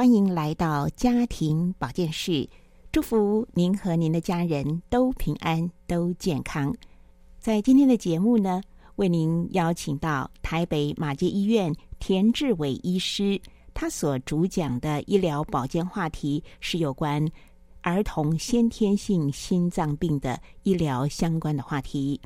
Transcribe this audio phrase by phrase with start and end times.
[0.00, 2.48] 欢迎来到家庭保健室。
[2.90, 6.74] 祝福您和您的家人都平安、都健康。
[7.38, 8.62] 在今天的节目呢，
[8.96, 13.38] 为您邀请到台北马街医院田志伟医师，
[13.74, 17.22] 他所主讲的医疗保健话题是有关
[17.82, 22.18] 儿童先天性心脏病的医疗相关的话题。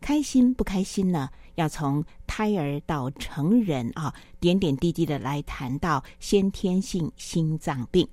[0.00, 1.28] 开心不开心呢？
[1.56, 8.08] 要从胎儿到成人啊，点点滴滴的来谈到先天性心脏病。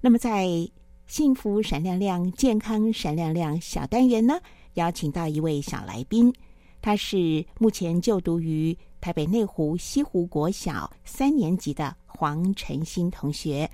[0.00, 0.46] 那么，在
[1.06, 4.38] 幸福闪亮亮、健康闪亮亮小单元呢，
[4.74, 6.32] 邀请到一位小来宾，
[6.80, 13.68] 他是目前就读于台北内湖西湖国小三年级的黄晨新同学。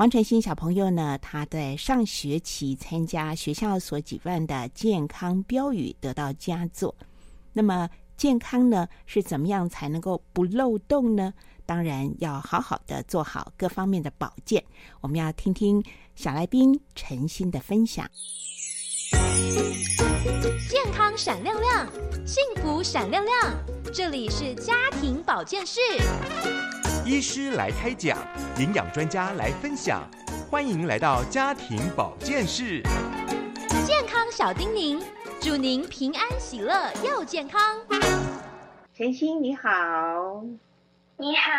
[0.00, 6.96] 黄晨新小朋友呢，他在上学期参加学校所举办的健康标语得到佳作。
[7.52, 11.34] 那么健康呢是怎么样才能够不漏洞呢？
[11.66, 14.64] 当然要好好的做好各方面的保健。
[15.02, 15.84] 我们要听听
[16.14, 18.10] 小来宾陈新的分享。
[20.70, 21.86] 健康闪亮亮，
[22.26, 23.54] 幸福闪亮亮，
[23.92, 25.78] 这里是家庭保健室。
[27.10, 28.16] 医师来开讲，
[28.56, 30.08] 营养专家来分享，
[30.48, 32.80] 欢迎来到家庭保健室。
[33.84, 35.02] 健康小叮咛，
[35.40, 37.80] 祝您平安喜乐又健康。
[38.94, 40.44] 晨曦你好，
[41.16, 41.50] 你好，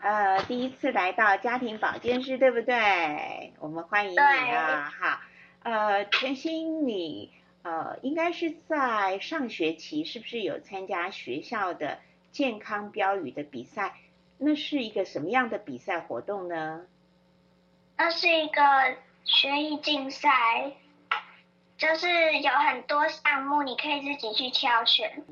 [0.00, 3.52] 呃，第一次来到家庭保健室，对不对？
[3.60, 5.20] 我们欢迎你啊，哈，
[5.62, 7.30] 呃，晨曦你
[7.62, 12.00] 呃，应该是在上学期，是不是有参加学校的
[12.32, 13.94] 健康标语的比赛？
[14.38, 16.82] 那是一个什么样的比赛活动呢？
[17.96, 18.60] 那是一个
[19.24, 20.72] 学艺竞赛，
[21.78, 25.24] 就是有很多项目，你可以自己去挑选，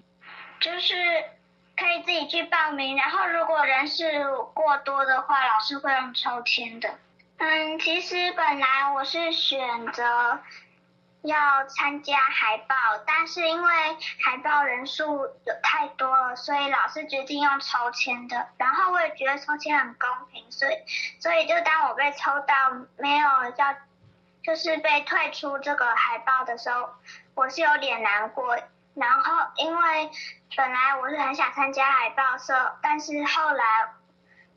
[0.61, 0.95] 就是
[1.77, 2.97] 可以自己去报名。
[2.97, 4.05] 然后如果人数
[4.55, 6.99] 过多的话，老师会用抽签的。
[7.37, 10.41] 嗯，其实本来我是选择。
[11.25, 12.77] 要参加海报，
[13.07, 13.73] 但是因为
[14.23, 18.47] 海报人数有太多了，所以老师决定用抽签的。
[18.59, 20.75] 然后我也觉得抽签很公平，所以
[21.19, 22.55] 所以就当我被抽到
[22.99, 23.27] 没有
[23.57, 23.75] 要，
[24.43, 26.91] 就是被退出这个海报的时候，
[27.35, 28.59] 我是有点难过。
[28.95, 30.11] 然后因为
[30.55, 33.65] 本来我是很想参加海报社，但是后来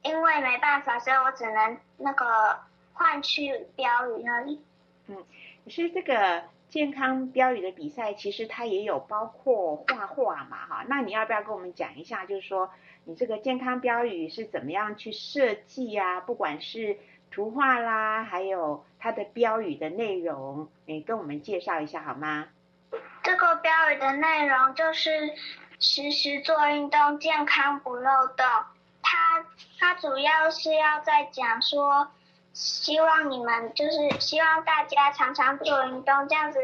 [0.02, 2.60] 因为没办法，所以我只能那个
[2.92, 4.62] 换去标语那里。
[5.08, 5.26] 嗯，
[5.70, 6.44] 是这个。
[6.78, 12.70] 健康标语的比赛其实它也有包括画画嘛，哈，那你要不要跟我们讲一下，就是说
[13.04, 16.22] 你这个健康标语是怎么样去设计呀？
[16.22, 17.00] 不管是
[17.32, 22.46] 图画啦，还有它的标语的内容，你跟我们介绍一下好吗？
[23.24, 25.34] 这个标语的内容就是
[25.80, 28.46] 时时做运动，健康不漏洞。
[29.02, 29.44] 它
[29.80, 32.12] 它主要是要在讲说。
[32.58, 36.60] 希望你们就是希望大家常常做运动，这样子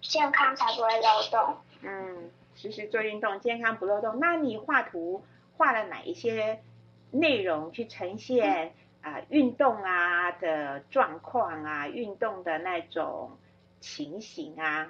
[0.00, 1.58] 健康才不会漏洞。
[1.82, 4.18] 嗯，时时做运动，健康不漏洞。
[4.18, 5.22] 那你画图
[5.58, 6.62] 画了哪一些
[7.10, 13.36] 内容去呈现啊运动啊的状况啊，运动的那种
[13.80, 14.86] 情形啊？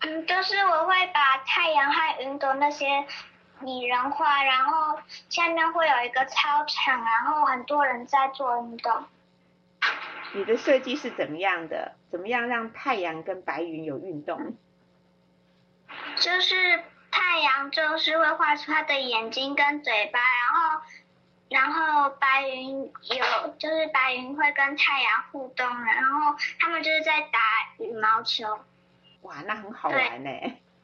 [0.00, 3.06] 嗯，就是我会把太阳和云朵那些
[3.60, 4.98] 拟人化，然后
[5.30, 8.92] 下面会有一个操场，然后很多人在做运动。
[10.32, 11.92] 你的设计是怎么样的？
[12.10, 14.56] 怎么样让太阳跟白云有运动？
[16.16, 20.80] 就是太阳就是会画出它的眼睛跟嘴巴，然后
[21.48, 27.38] 然后白云有就是白云会跟太阳互动，然后他们就是在打
[27.78, 28.58] 羽毛球。
[29.22, 30.30] 哇，那很好玩呢！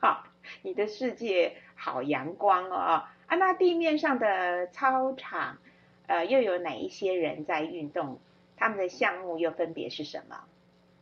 [0.00, 0.24] 好，
[0.62, 3.04] 你的世界好阳光哦！
[3.26, 5.58] 啊，那地面上的操场，
[6.06, 8.20] 呃，又有哪一些人在运动？
[8.60, 10.44] 他们的项目又分别是什么？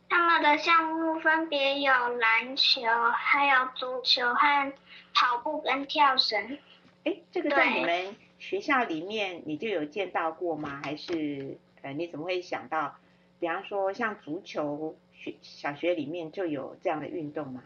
[0.07, 2.81] 他们的项目分别有篮球，
[3.15, 4.73] 还有足球和
[5.13, 6.57] 跑步跟跳绳。
[7.03, 10.81] 哎，这个在你们学校里面你就有见到过吗？
[10.83, 12.95] 还是呃，你怎么会想到，
[13.39, 17.61] 比方说像足球，学小学里面就有这样的运动吗？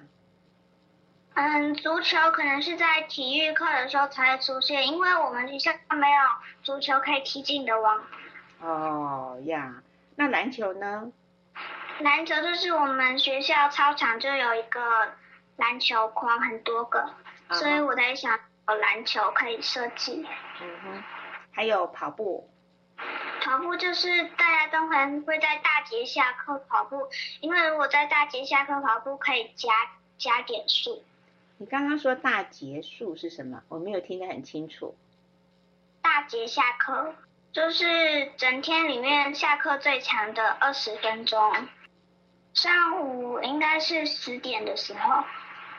[1.36, 6.18] 嗯，足球可能是在体育课的时候才会出现，因为我们学校没有
[6.64, 8.04] 足球可以踢进的网。
[8.64, 9.84] 哦呀，
[10.16, 11.12] 那篮球呢？
[12.00, 15.14] 篮球就是我们学校操场就有一个
[15.58, 17.00] 篮球框，很多个，
[17.48, 18.40] 啊所以我在想
[18.70, 20.26] 有篮球可以设计。
[20.62, 21.04] 嗯哼，
[21.52, 22.50] 还有跑步，
[23.42, 27.10] 跑步就是大家都很会在大节下课跑步，
[27.42, 29.70] 因为如果在大节下课跑步可以加
[30.18, 31.04] 加点数。
[31.58, 33.62] 你刚刚说大节数是什么？
[33.68, 34.96] 我没有听得很清楚。
[36.02, 37.14] 大节下课
[37.54, 41.40] 就是整天里面下课最长的二十分钟，
[42.56, 45.24] 上午应该是十点的时候。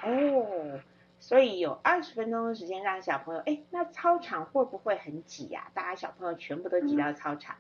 [0.05, 0.81] 哦，
[1.19, 7.57] 所以有二十分钟的时间让小朋友，哎，那操场会不会很挤呀、大家小朋友全部都挤到操场。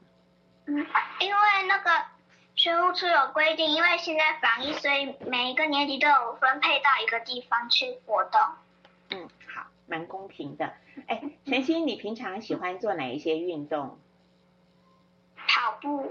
[0.66, 0.76] 嗯，
[1.18, 1.90] 因为那个
[2.54, 8.40] 学务处有规定，因为现在防疫，所以每一个年级都有分配到一个地方去活动。
[9.10, 10.72] 嗯，好，蛮公平的。
[11.08, 13.98] 哎，晨曦，你平常喜欢做哪一些运动？
[15.64, 16.10] 跑步，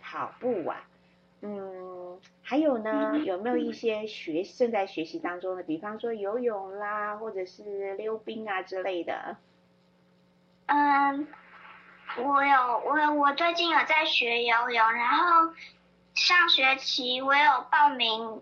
[0.00, 0.84] 跑步啊，
[1.40, 9.36] 嗯，还有呢，有没有一些学正在学习当中的，比方说游泳啦，或者是溜冰啊之类的？
[10.66, 11.26] 嗯，
[12.18, 15.52] 我有我我最近有在学游泳，然后
[16.14, 18.40] 上学期我有报名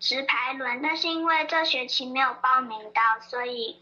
[0.00, 3.80] 直排轮，但是因为这学期没有报名到，所以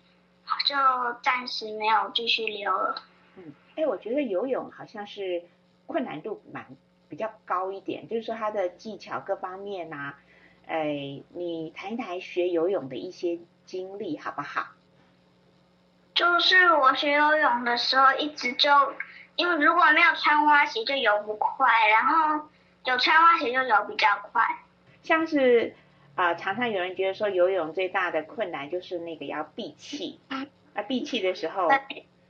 [0.67, 0.77] 就
[1.23, 3.03] 暂时没有继续溜了。
[3.37, 5.43] 嗯，哎，我觉得游泳好像是
[5.87, 6.67] 困难度蛮
[7.09, 10.15] 比较高一点，就是说他的技巧各方面呐、
[10.67, 14.69] 哎，你谈一谈学游泳的一些经历好不好？
[16.15, 18.71] 就是我学游泳的时候，一直就
[19.37, 22.49] 因为如果没有穿蛙鞋就游不快，然后
[22.85, 24.43] 有穿蛙鞋就游比较快。
[25.03, 25.75] 像是
[26.15, 30.19] 啊、常常有人觉得说游泳最大的困难就是那个要闭气，
[30.73, 31.69] 那闭气的时候，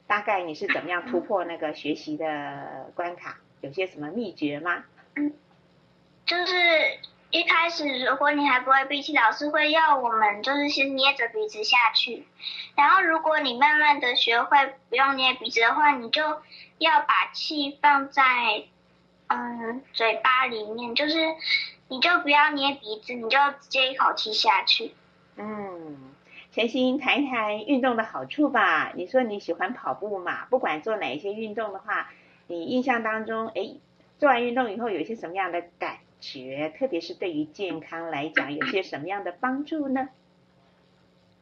[0.08, 3.38] 大概你是怎么样突破那个学习的关卡？
[3.66, 4.84] 有些什么秘诀吗？
[6.24, 6.54] 就是
[7.30, 12.24] 一开始如果你还不会闭气，老师会要我们就是先捏着鼻子下去，
[12.76, 16.22] 然后如果你慢慢的学会不用捏鼻子的话，你就
[16.78, 18.22] 要把气放在
[19.26, 21.16] 嗯嘴巴里面，就是
[21.88, 24.94] 你就不要捏鼻子，你就直接一口气下去。
[25.36, 26.14] 嗯，
[26.52, 28.92] 陈曦谈一谈运动的好处吧。
[28.94, 30.44] 你说你喜欢跑步嘛？
[30.50, 32.08] 不管做哪一些运动的话，
[32.48, 33.76] 你印象当中，哎，
[34.18, 36.72] 做完运动以后有一些什么样的感觉？
[36.78, 40.08] 特别是对于健康来讲，有些什么样的帮助呢？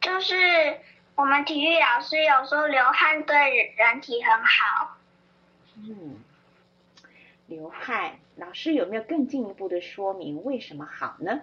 [0.01, 0.79] 就是
[1.15, 4.97] 我们体育老师有说流汗对人体很好，
[5.77, 6.23] 嗯，
[7.47, 11.41] 流汗，老师有没有更进一步的说明为什么好呢？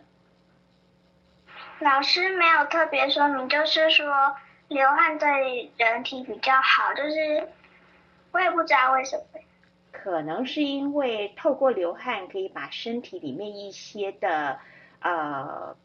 [1.80, 4.36] 老师没有特别说明，就是说
[4.68, 7.48] 流汗对人体比较好，就是
[8.30, 9.24] 我也不知道为什么。
[9.92, 14.58] 可能是因为透过流汗可以把身体里面一些的
[15.00, 15.76] 呃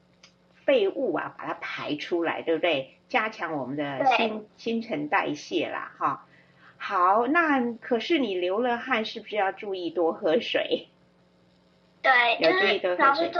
[0.65, 2.95] 废物啊，把它排出来，对不对？
[3.09, 6.25] 加强我们的新新陈代谢啦，哈。
[6.77, 10.87] 好，那可是你流了汗，是不是要注意多喝水？
[12.01, 13.31] 对，要注意多喝水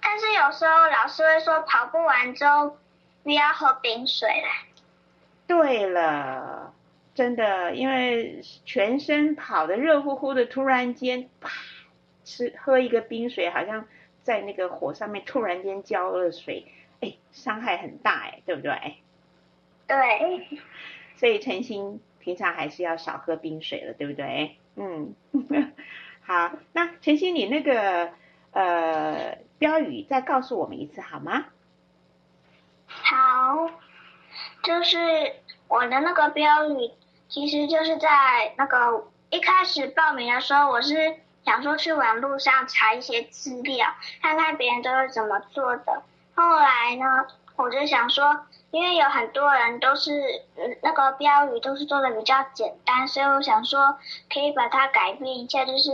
[0.00, 2.76] 但是有时候老师会说跑步完之后
[3.22, 4.48] 不要喝冰水啦。
[5.46, 6.65] 对了，
[7.16, 11.50] 真的，因为全身跑得热乎乎的，突然间啪
[12.24, 13.88] 吃喝一个冰水，好像
[14.22, 16.66] 在那个火上面突然间浇了水，
[17.00, 18.96] 哎，伤害很大哎，对不对？
[19.86, 20.60] 对，
[21.16, 24.56] 所以陈星平常还是要少喝冰水了，对不对？
[24.76, 25.14] 嗯，
[26.20, 28.10] 好，那陈星你那个
[28.50, 31.46] 呃标语再告诉我们一次好吗？
[32.86, 33.70] 好，
[34.62, 34.98] 就是
[35.68, 36.90] 我的那个标语，
[37.28, 43.86] 其实就是在那个一开始报名的时候，我是想说去网络上查一些资料，
[44.22, 46.02] 看看别人都是怎么做的。
[46.34, 50.42] 后来呢，我就想说，因为有很多人都是
[50.82, 53.98] 那个标语都是做的比较简单，所以我想说
[54.32, 55.90] 可以把它改变一下，就是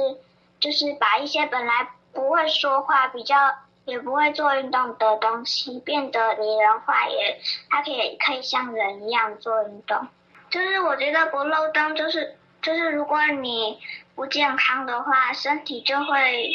[0.61, 3.37] 就是把一些本来不会说话、比较
[3.85, 10.07] 也不会做运动的东西变得拟人化，也它可以可以像人一样做运动。
[10.53, 13.81] 就是我觉得不漏洞，就是就是如果你
[14.15, 16.53] 不健康的话，身体就会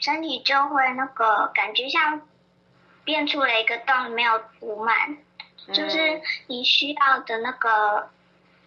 [0.00, 2.20] 身体就会那个感觉像
[3.04, 5.16] 变出了一个洞，没有补满。
[5.72, 8.10] 就是你需要的那个，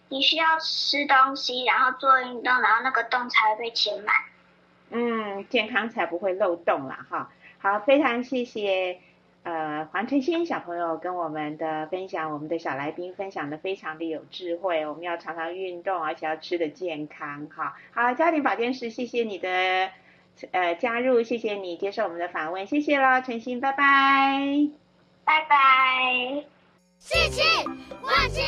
[0.09, 4.15] 你需要吃东西，然后做运动，然后那个洞才会被填满。
[4.91, 7.29] 嗯，健康才不会漏洞啦哈。
[7.59, 8.99] 好，非常谢谢
[9.43, 14.85] 呃黄晨曦小朋友跟我们的分享，我们的小来宾分享的非常的有智慧。
[14.85, 17.47] 我们要常常运动，而且要吃的健康。
[17.47, 19.89] 哈，好，家庭保健师，谢谢你的
[20.51, 24.69] 呃加入，谢谢你接受我们的访问，谢谢喽，晨曦，拜拜，
[25.23, 26.43] 拜拜。
[26.99, 27.41] 世界
[28.03, 28.41] 万事，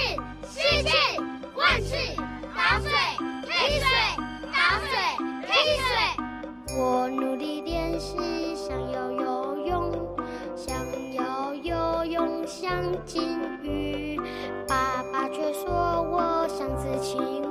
[0.43, 0.89] 世界
[1.55, 1.95] 万事，
[2.53, 2.91] 打水
[3.45, 3.87] 黑水，
[4.51, 4.87] 打水
[5.47, 6.77] 黑水。
[6.77, 8.17] 我努力练习，
[8.55, 10.10] 想要游泳，
[10.67, 12.71] 想要游泳像
[13.03, 13.23] 金
[13.63, 14.19] 鱼。
[14.67, 15.71] 爸爸却说
[16.11, 17.50] 我像只青蛙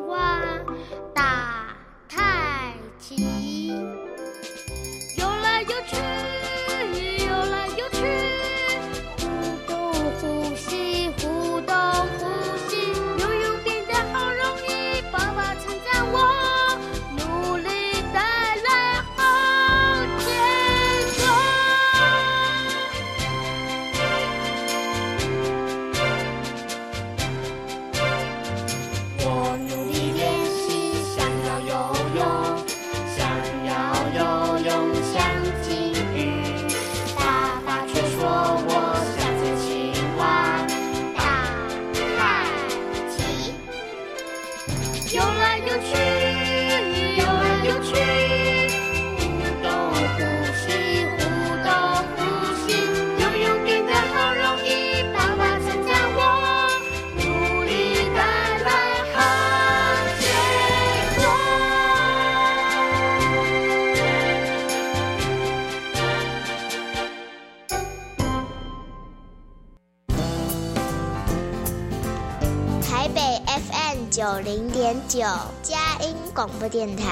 [76.40, 77.04] 广播电台；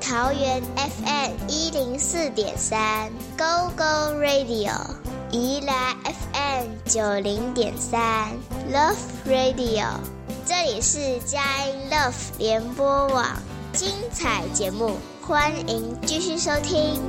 [0.00, 4.72] 桃园 FM 一零四点三，Go Go Radio；
[5.30, 8.32] 宜兰 FM 九零点三
[8.72, 9.86] ，Love Radio。
[10.44, 13.24] 这里是佳音 Love 联播网，
[13.72, 17.00] 精彩节目，欢迎继续收听。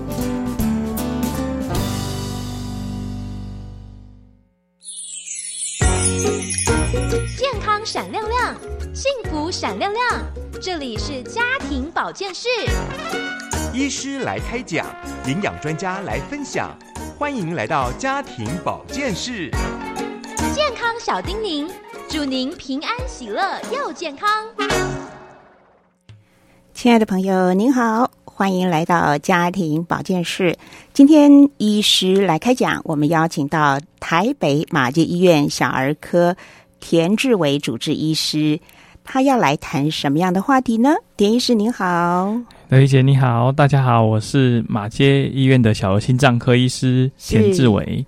[7.36, 8.56] 健康闪亮亮，
[8.94, 10.24] 幸福闪亮亮。
[10.64, 12.48] 这里是家庭保健室，
[13.74, 14.86] 医师来开讲，
[15.26, 16.78] 营养专家来分享，
[17.18, 19.50] 欢迎来到家庭保健室。
[20.54, 21.68] 健康小叮咛，
[22.08, 24.30] 祝您平安喜乐又健康。
[26.76, 30.56] 亲爱的朋友，您好，欢迎来到家庭保健室。
[30.94, 36.38] 今天医师来开讲，我们邀请到台北马偕医院小儿科
[36.80, 38.60] 田志伟主治医师，
[39.14, 40.96] 他要来谈什么样的话题呢？
[41.18, 42.34] 田医师您好，
[42.70, 48.06] 刘玉姐你好，大家好，我是马街医院的小儿心脏科医师田志伟。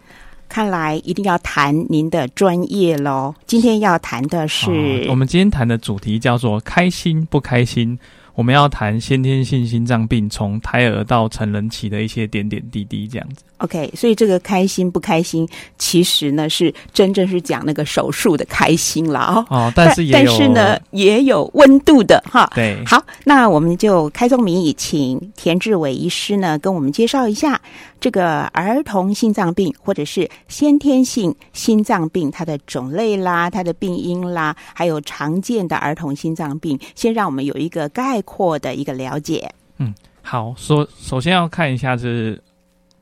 [0.47, 3.35] 看来一定要谈您的专业喽。
[3.45, 7.99] 今天要谈的是，哦我们今天谈的主题叫做“开心不开心”。
[8.35, 13.43] 我们要谈先天性心脏病从胎儿到成人期的一些点点滴滴，这样子。
[13.57, 15.47] OK，所以这个开心不开心，
[15.77, 19.45] 其实呢是真正是讲那个手术的开心了哦。
[19.49, 22.51] 哦，但是也有，但是呢也有温度的哈。
[22.55, 27.61] 对，好，那我们就开宗明义，请田志伟医师呢跟我们介绍一下
[28.03, 39.49] 这个儿童心脏病或者是先天性心脏病它的种类啦、它的病因啦，还有常见的儿童心脏病，先让我们有一个概括的一个了解。
[39.77, 42.37] 嗯好，首首先要看一下是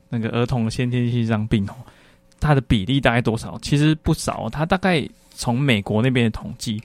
[0.08, 1.74] 那个儿童先天性心脏病哦，
[2.38, 3.58] 它的比例大概多少？
[3.60, 5.04] 其实不少，它大概
[5.34, 6.80] 从美国那边的统计，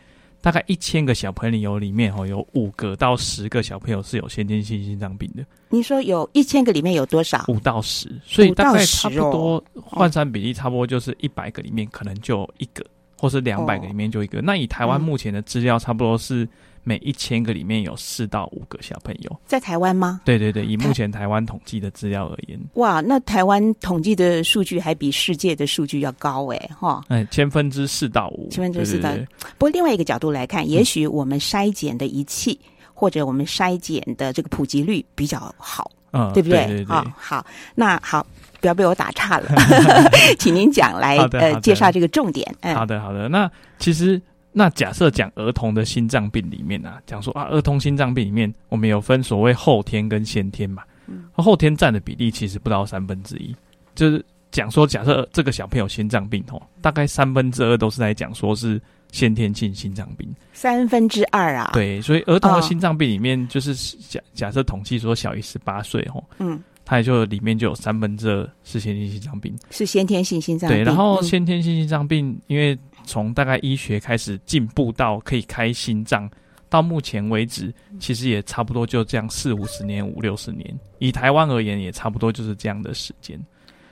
[0.48, 7.44] 大概一千个小朋友里面哦，有五个到十个小朋友是有先天性心脏病的，你说有一千个里面有多少？
[7.50, 12.82] 五到十，所以大概差不5到10多换算比例差不多就是一百个里面可能就一个，
[13.20, 14.40] 或是两百个里面就一个。
[14.42, 16.48] 那以台湾嗯目前的资料，差不多是
[16.88, 19.40] 每一千个里面有四到五个小朋友。
[19.46, 20.22] 在台湾吗？
[20.24, 27.04] 对对对，以目前台湾统计的资料而言，哇，那台湾统计的数据还比世界的数据要高哎，哈。
[27.10, 29.12] 哎，千分之四到五，千分之四到
[29.58, 32.58] 不过另外一个角度来嗯看，也许我们筛检的仪器
[32.94, 36.66] 或者我们筛检的这个普及率比较好，嗯，对不对？
[36.68, 38.26] 对对对好，那好，
[38.62, 39.50] 不要被我打岔了，
[40.40, 42.56] 请您讲来呃介绍这个重点。
[42.62, 43.28] 嗯，好的，好的。
[43.28, 44.20] 那其实，
[44.52, 50.84] 那假设讲儿童的心脏病里面啊，讲说啊，儿童心脏病里面，我们有分所谓后天跟先天嘛。
[51.10, 53.56] 嗯后天占的比例其实不到三分之一，
[53.96, 60.28] 就是讲说，假设这个小朋友心脏病哦，大概三分之二都是在讲说是先天性心脏病。
[60.52, 63.74] 三分之二啊，，对，所以儿童哦的心脏病里面，就是
[64.10, 69.56] 假假设统计说小于十八岁哦，嗯，它也就里面就有三分之二是先天性心脏病。
[69.70, 70.80] 是先天性心脏病。
[70.80, 72.78] 对，然后嗯先天性心脏病，因为
[73.08, 76.30] 从大概医学开始进步到可以开心脏，
[76.70, 80.80] 到目前为止，其实也差不多就这样四五十年、五六十年。
[81.00, 83.40] 以台湾而言，也差不多就是这样的时间。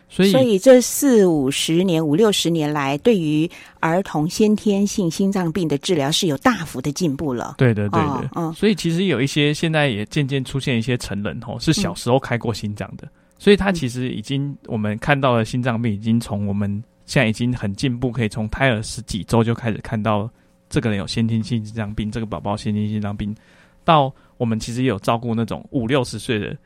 [0.08, 7.56] 所以，所以这四五十年、五六十年来，对于儿童先天性心脏病的治疗是有大幅的进步了。
[7.58, 13.08] 对的，对的，哦嗯所以其实有一些现在也渐渐出现一些成人哦，是小时候开过心脏的，
[13.40, 20.30] 所以他其实已经我们看到了心脏病已经从我们现在已经很进步，可以从胎儿十几周就开始看到
[20.70, 23.36] 这个人有先天性心脏病，这个宝宝先天性心脏病，
[23.84, 26.58] 到我们其实也有照顾那种五六十岁的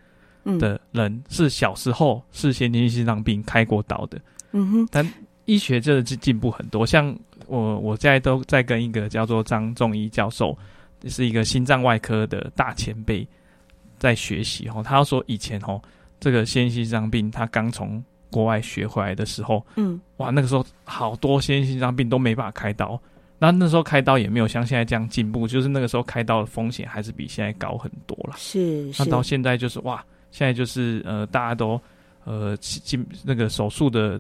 [0.46, 4.20] 嗯的人，是小时候是先天性心脏病开过刀的，
[4.54, 5.14] 嗯哼，但
[5.46, 6.86] 医学真的是进步很多。
[6.86, 7.14] 像
[7.48, 10.58] 我，我现在都在跟一个叫做张仲义教授，
[11.06, 13.28] 是一个心脏外科的大前辈，
[13.98, 14.82] 在学习哦。
[14.82, 15.82] 他要说以前哦，
[16.20, 23.00] 这个先天性心脏病，他刚从国外学回来的时候，嗯哇，那个时候好多先心脏病都没办法开刀。
[23.42, 28.36] 那那时候开刀也没有像现在这样进步，就是那个时候开刀的风险还是比现在高很多了。
[28.38, 31.80] 是是那到现在就是哇，现在就是呃，大家都
[32.26, 34.20] 呃进那个手术的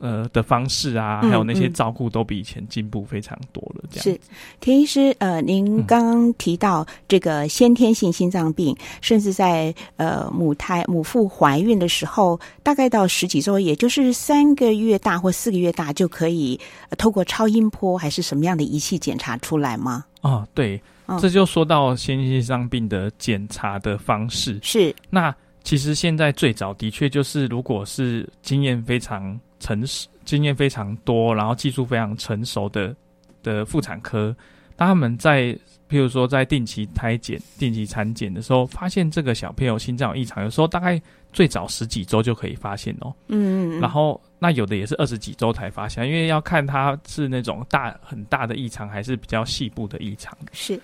[0.00, 3.84] 呃的方式啊，嗯还有那些嗯照顾都比以前进步非常多了。
[3.90, 4.20] 这样是，
[4.60, 16.58] 田医师，呃，您嗯刚刚提到这个先天性心脏病，甚至在呃母胎母腹怀孕的时候，大概到十几周，也就是三个月大或四个月大，就可以、
[16.90, 20.04] 呃透过超音波还是什么样的仪器检查出来吗？
[20.22, 24.58] 哦，对，嗯这就说到先天性心脏病的检查的方式。
[24.62, 32.94] 是，那其实现在最早的确就是，如果是经验非常成熟、经验非常多，然后技术非常成熟的
[33.42, 34.36] 的妇产科，
[34.76, 41.00] 当他们在譬如说在定期胎检、定期产检的时候，发现这个小朋友心脏有异常，有时候大概
[41.32, 43.14] 最早十几周就可以发现哦。
[43.28, 50.78] 嗯，嗯然后那有的也是二十几周才发现，因为要看他是那种大很大的异常，还是比较细部的异常，是，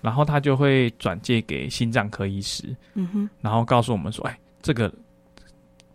[0.00, 2.64] 然后他就会转介给心脏科医师。
[2.94, 4.92] 嗯哼，然后告诉我们说，哎，这个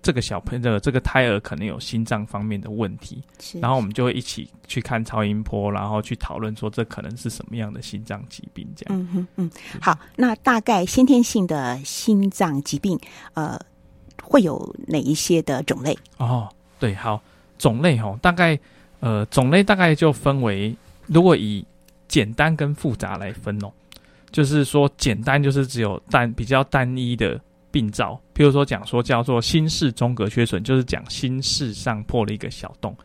[0.08, 3.22] 这个小朋友这个胎儿可能有心脏方面的问题，
[3.60, 8.98] 然后我们就会一起去看超音波，然后去讨论说这可能是什么样的心脏疾病这样。
[8.98, 12.98] 嗯哼嗯，好，那大概先天性的心脏疾病，
[13.34, 13.60] 呃，
[14.24, 15.94] 会有哪一些的种类？
[16.16, 16.48] 哦，
[16.80, 17.22] 对，好，
[17.58, 18.58] 种类哦，大概
[19.02, 20.74] 呃种类大概就分为，
[21.08, 21.68] 如果以
[22.08, 23.70] 简单跟复杂来分哦，
[24.32, 27.38] 就是说简单就是只有单比较单一的
[27.78, 32.98] 病灶，譬如说讲说叫做心室中隔缺损，就是讲心室上破了一个小洞，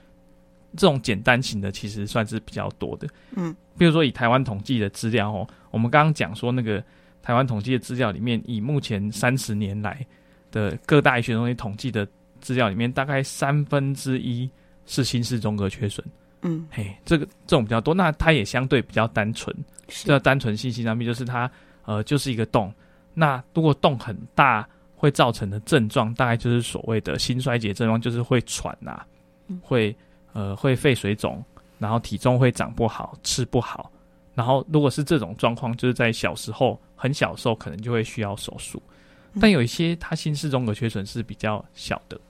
[0.76, 3.06] 这种简单型的其实算是比较多的。
[3.36, 6.82] 嗯，比如说以台湾统计的资料哦，我们刚刚讲说那个
[7.22, 10.06] 台湾统计的资料里面，以目前三十年来
[10.50, 12.08] 的各大医学中心统计的
[12.40, 14.48] 资料里面，大概三分之一
[14.86, 16.02] 是心室中隔缺损。
[16.40, 19.54] 嗯，嘿，这个这种比较多，那它也相对比较单纯。
[19.88, 21.50] 是这单纯性心脏病就是它
[21.84, 22.72] 呃就是一个洞，
[23.14, 29.04] 那如果洞很大，会造成的症状大概就是所谓的心衰竭症状，就是会喘呐、
[29.48, 29.94] 嗯会
[30.32, 31.44] 呃会肺水肿，
[31.78, 33.90] 然后体重会长不好，吃不好。
[34.34, 38.82] 然后如果是这种状况，就是在小时候很小的时候，可能就会需要手术。
[39.34, 42.20] 嗯但有一些他心室中隔缺损是比较小的，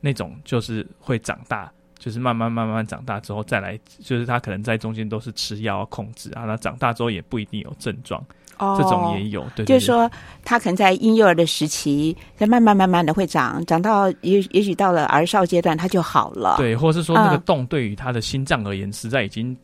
[0.00, 8.24] 那种就是会长大，就是慢慢慢慢长大之后再来，就是他可能在中间都是吃药控制啊，那长大之后也不一定有症状，
[8.58, 9.40] 哦这种也有。
[9.54, 10.10] 对对对就是说，
[10.44, 19.56] 他可能在婴幼儿的时期，在慢慢慢慢的会长，长到也也许到了儿少阶段，他就好了。，对，或是说那个嗯洞对于他的心脏而言，实在已经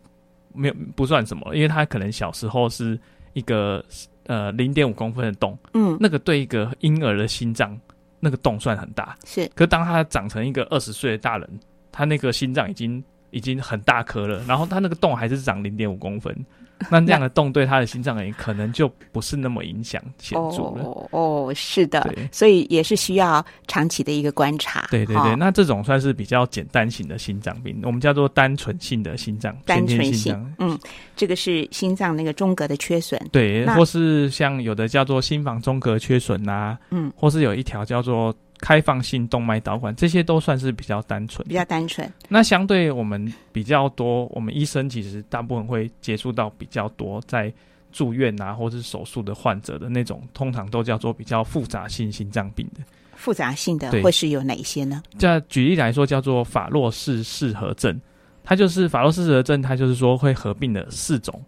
[0.55, 2.99] 没有不算什么了，因为他可能小时候是
[3.33, 3.85] 一个
[4.27, 7.79] 呃零点五公分的洞，嗯，那个对一个婴儿的心脏
[8.21, 11.49] 那个洞算很大，是可是当他长成一个二十岁的大人，
[11.91, 13.03] 他那个心脏已经
[13.33, 16.33] 已经很大颗了，然后它那个洞还是长零点五公分，
[16.91, 20.83] 那这样的洞对他的心脏而言，可能就不是那么影响显著了。
[20.83, 24.87] 哦哦，是的，所以也是需要长期的一个观察。
[24.91, 30.55] 对对对，哦那这种算是比较简单型的心脏病，我们叫做单纯性的心脏，单纯性。
[30.59, 30.79] 嗯，
[31.17, 33.21] 这个是心脏那个中隔的缺损。
[33.31, 41.53] 对，或是像有的叫做心房中隔缺损呐、嗯，或是有一条叫做开放性动脉导管，这些都算是比较单纯比。
[41.53, 42.11] 较单纯。
[42.29, 47.53] 那相对我们比较多，我们医生其实大部分会接触到比较多在
[47.91, 52.81] 住院啊，或是手术的患者的那种，通常都叫做比较复杂性心脏病的。
[53.17, 55.03] 复杂性的对会是有哪一些呢？
[55.19, 58.01] 这举例来说，叫做法洛氏适合症，
[58.45, 61.43] 它就是法洛氏氏合症，它就是说会合并的四种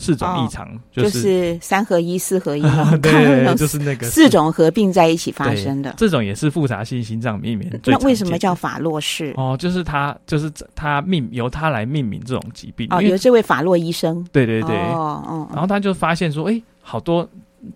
[0.00, 2.62] 四种异常，就就是是三合一、四合一，
[3.54, 5.94] 就是那个四种合并在一起发生的。
[5.98, 9.34] 这种也是复杂性心脏病里面那为什么叫法洛氏？
[9.36, 9.54] 哦？
[9.58, 14.26] 就是他就是他命由他来命名这种疾病，哦，由这位法洛医生。
[14.32, 17.28] 对对对，哦哦，然后他就发现说，哎，好多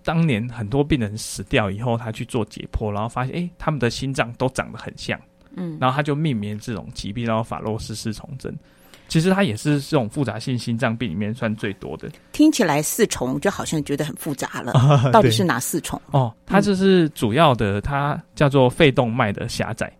[0.02, 5.20] 当年很多病人死掉以后，他去做解剖，然后发现，哎，他们的心脏都长得很像，
[5.56, 8.50] 嗯，然后他就命名这种疾病，然后法洛氏四重症。
[9.08, 16.00] 其实它也是这种复杂性心脏病里面算最多的听起来四重就好像觉得很复杂了， 啊到底是哪四重？
[16.10, 16.34] 哦。
[16.46, 19.92] 它就是主要的，它叫做肺动脉的狭窄，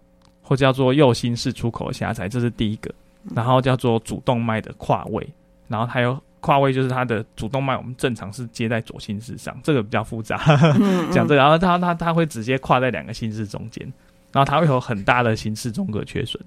[0.43, 2.93] 或叫做右心室出口的狭窄，这是第一个。
[3.35, 5.27] 然后叫做主动脉的跨位，
[5.67, 10.43] 然后还有跨位就是它的主动脉，我们正常是接在左心室上，这个比较复杂。
[10.79, 13.83] 嗯讲这个，然后它它它会直接跨在两个心室中间，
[14.31, 16.39] 然后它会有很大的心室中隔缺损，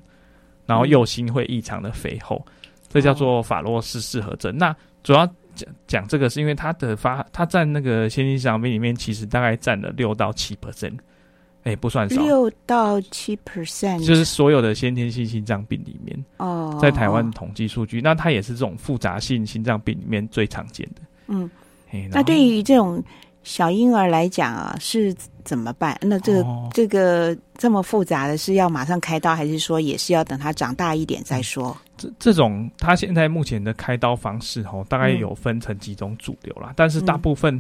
[0.68, 2.46] 然后右心会异常的肥厚，
[2.90, 4.56] 这叫做法洛氏适合症。
[4.56, 5.26] 那主要
[5.56, 10.98] 讲讲这个是因为它的发，它占那个先天心脏病里面，其实大概占了六到七 percent，
[11.64, 21.02] 哎，不算少，六到七 percent，就是所有的先天性心脏病里面，哦，在台湾统计数据，那它也是这种复杂性心脏病里面最常见的。
[21.28, 21.50] 嗯，
[22.12, 23.04] 那对于这种
[23.48, 25.98] 小婴儿来讲啊，是怎么办？
[26.02, 31.76] 那这个、哦这个这么复杂的是要马上开刀，还是说也是要等他长大一点再说？
[31.96, 36.74] 这这种，他现在目前的开刀方式哦，大概嗯有分成几种主流啦。
[36.76, 37.60] 但是大部分，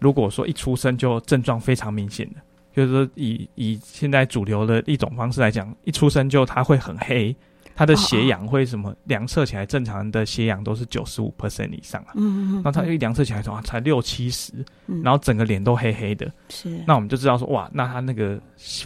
[0.00, 2.40] 如果说一出生就症状非常明显的，
[2.74, 7.34] 就是说以以现在主流的一种方式来讲，一出生就他会很黑，
[7.78, 12.10] 它的血氧会什么量测起来，正常的血氧都是九十五 percent 以上啊。
[12.16, 14.52] 嗯嗯然后它一量测起来哇，才六七十，
[14.88, 15.00] 嗯。
[15.00, 16.82] 然后整个脸都黑黑的，是。
[16.88, 18.36] 那我们就知道说哇，那他那个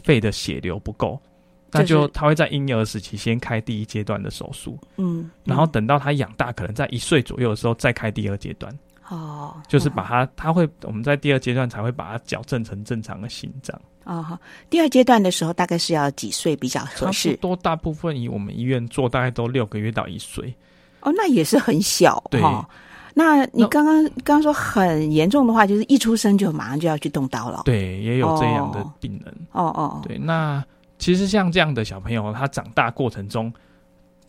[0.04, 1.18] 肺的血流不够，
[1.70, 2.08] 那就就是。
[2.08, 8.70] 他会在婴儿时期先开第一阶段的手术，嗯，然后等到他养大，可能在一岁左右的时候再开第二阶段，
[9.08, 13.80] 哦，就是把他他会我们在第二阶段才会把他矫正成正常的心脏。
[14.04, 14.38] 哦好，
[14.68, 17.36] 第二阶段的时候大概是要几岁比较差不合适？
[17.36, 20.52] 多大部分以我们医院做，大概都六个月到一岁。
[21.00, 22.68] 哦，那也是很小对哈。
[23.14, 27.62] 那你那刚刚刚刚说很严重的话，就是一出生就马上就要去动刀了。
[27.64, 29.34] 对，也有这样的哦病人。
[29.52, 30.64] 哦哦，对，那
[30.98, 33.52] 其实像这样的小朋友，他长大过程中，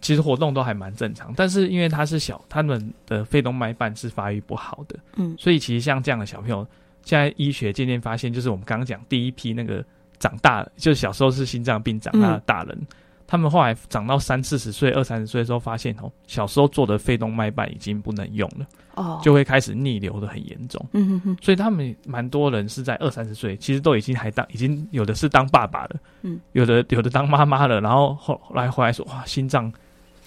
[0.01, 6.67] 其实活动都还蛮正常，但是因为他是小，他们的肺动脉瓣是发育不好的，嗯所以其实像这样的小朋友，
[7.03, 9.83] 现在医学渐渐发现，就是我们刚刚讲第一批那个
[10.19, 12.87] 长大，就是小时候是心脏病长大的大人。
[13.25, 20.85] 他们后来长到三四十岁、二三十岁的时候，发现哦，小时候做的肺动脉瓣已经不能用了，哦，就会开始逆流的很严重。
[20.91, 29.71] 嗯哼哼，所以他们蛮多人是在二三十岁，其实都已经还当，已经有的是当爸爸了，嗯，有的有的当妈妈了，然后后后来回来说，哇，心脏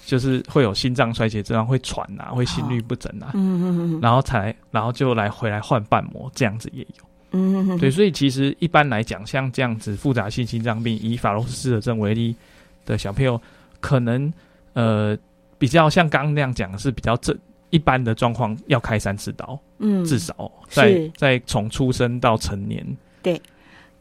[0.06, 7.04] 就是会有心脏衰竭症状，会喘啊，会心律不整啊，嗯哼哼哼，然后才然后就来回来换瓣膜，这样子也有。
[7.32, 12.34] 嗯对，所以其实一般来讲，像这样子复杂性心脏病，以法洛氏的症为例
[12.84, 13.38] 的小朋友，
[13.80, 14.32] 可能
[14.74, 15.18] 呃
[15.58, 17.36] 比较像刚刚那样讲，是比较正
[17.70, 19.58] 一般的状况，要开三次刀。
[19.78, 21.12] 嗯，至少在是。
[21.16, 22.86] 在从出生到成年，
[23.22, 23.42] 对。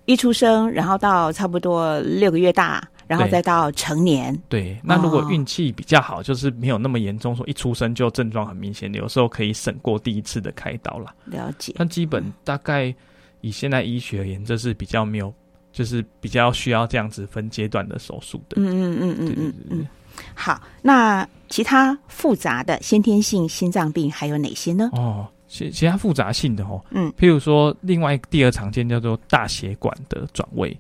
[0.08, 4.36] 一出生，然后到差不多六个月大，然后再到成年。
[4.50, 4.78] 对。
[4.84, 11.14] 那如果哦运气比较好，就是没有那么严重，说一出生就症状很明显，有时候可以省过第一次的开刀啦。
[11.26, 12.94] 了解，但基本大概
[13.42, 15.34] 以现在医学而言，这是比较没有，
[15.72, 18.56] 就是比较需要这样子分阶段的手术的。
[18.60, 19.88] 嗯嗯嗯嗯嗯嗯。
[20.34, 24.90] 好，那其他复杂的先天性心脏病还有哪些呢？
[24.94, 30.76] 哦，其其他复杂性的哦，嗯譬如说，另外第二常见叫做大血管的转位，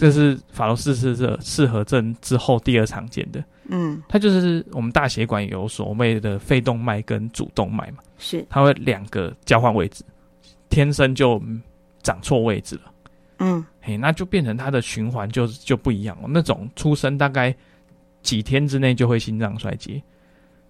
[0.00, 3.44] 这是法罗氏氏症适合症之后第二常见的。
[3.68, 10.02] 嗯，它就是我们大血管有所谓的肺动脉跟主动脉嘛，是，它会两个交换位置，
[10.70, 11.62] 天生就嗯
[12.02, 12.92] 长错位置了，
[13.40, 16.28] 嗯嘿，那就变成它的循环就就不一样了。
[16.28, 17.54] 那种出生大概
[18.22, 20.02] 几天之内就会心脏衰竭，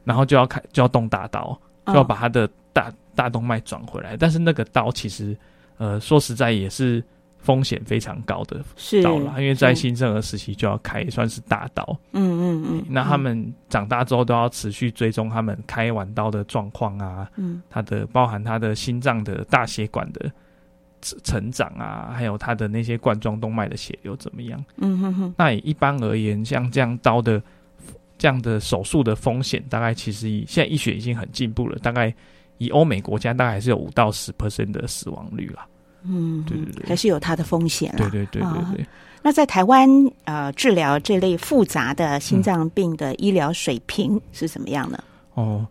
[0.04, 4.16] 然后就要开就要动大刀，就要哦把它的大大动脉转回来。
[4.16, 5.34] 但是那个刀其实，
[5.78, 7.02] 呃，说实在也是
[7.42, 11.84] 风险非常高的是刀了，因为在新生儿时期就要开，算是大刀。
[12.12, 20.30] 嗯嗯嗯，那他们长大之后都要持续追踪他们开完刀的状况啊，嗯他的包含他的心脏的大血管的
[21.00, 24.62] 成成长啊，还有他的那些冠状动脉的血流怎么样？
[24.76, 27.42] 嗯哼哼，那以一般而言，像这样刀的
[28.18, 32.14] 这样的手术的风险，大概其实以现在医学已经很进步了，大概
[32.58, 35.66] 以欧美国家大概还是有五到十 percent 的死亡率啦。
[36.04, 37.96] 嗯，对对对还是有它的风险啦。
[37.98, 38.86] 对对对对啊对。
[39.22, 39.86] 那在台湾，
[40.24, 45.02] 呃，治疗这类复杂的心脏病的医疗水平是怎么样呢？
[45.34, 45.66] 哦，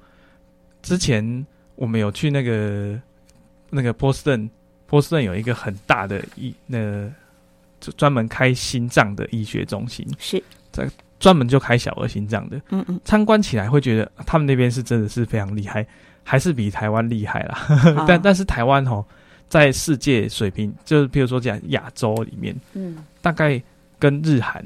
[0.83, 2.99] 之前我们有去那个
[3.71, 4.47] 那个波士顿，
[4.85, 7.09] 波士顿有一个很大的医，那
[7.79, 10.87] 就专门开心脏的医学中心，是在
[11.19, 12.61] 专门就开小儿心脏的。
[12.69, 15.83] 嗯嗯，参观起来会觉得他们那边是真的是非常厉害，
[16.23, 17.55] 还是比台湾厉害啦。
[17.97, 19.03] 啊但但是台湾哦，
[19.49, 23.61] 在世界水平，就是比如说讲亚洲里面，嗯，大概
[23.97, 24.63] 跟日韩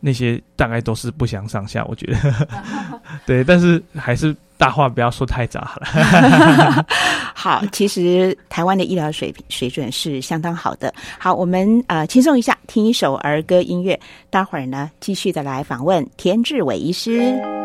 [0.00, 2.48] 那些大概都是不相上下，我觉得。
[3.24, 6.84] 对，但是还是大话不要说太早好了。
[7.32, 10.92] 好，其实台湾的医疗水平水准是相当好的。
[11.18, 17.61] 好，我们呃轻松一下，听一首儿歌音乐，待会儿呢继续的来访问田志伟医师。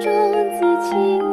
[0.00, 1.25] 庄子清。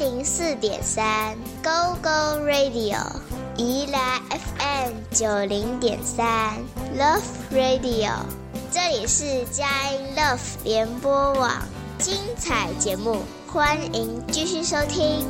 [0.00, 2.96] 零四点三，Go Go Radio；
[3.58, 6.54] 宜兰 FM 九零点三
[6.98, 7.20] ，Love
[7.52, 8.10] Radio。
[8.70, 11.52] 这里是佳音 Love 联播网，
[11.98, 15.26] 精彩节目，欢迎继续收听。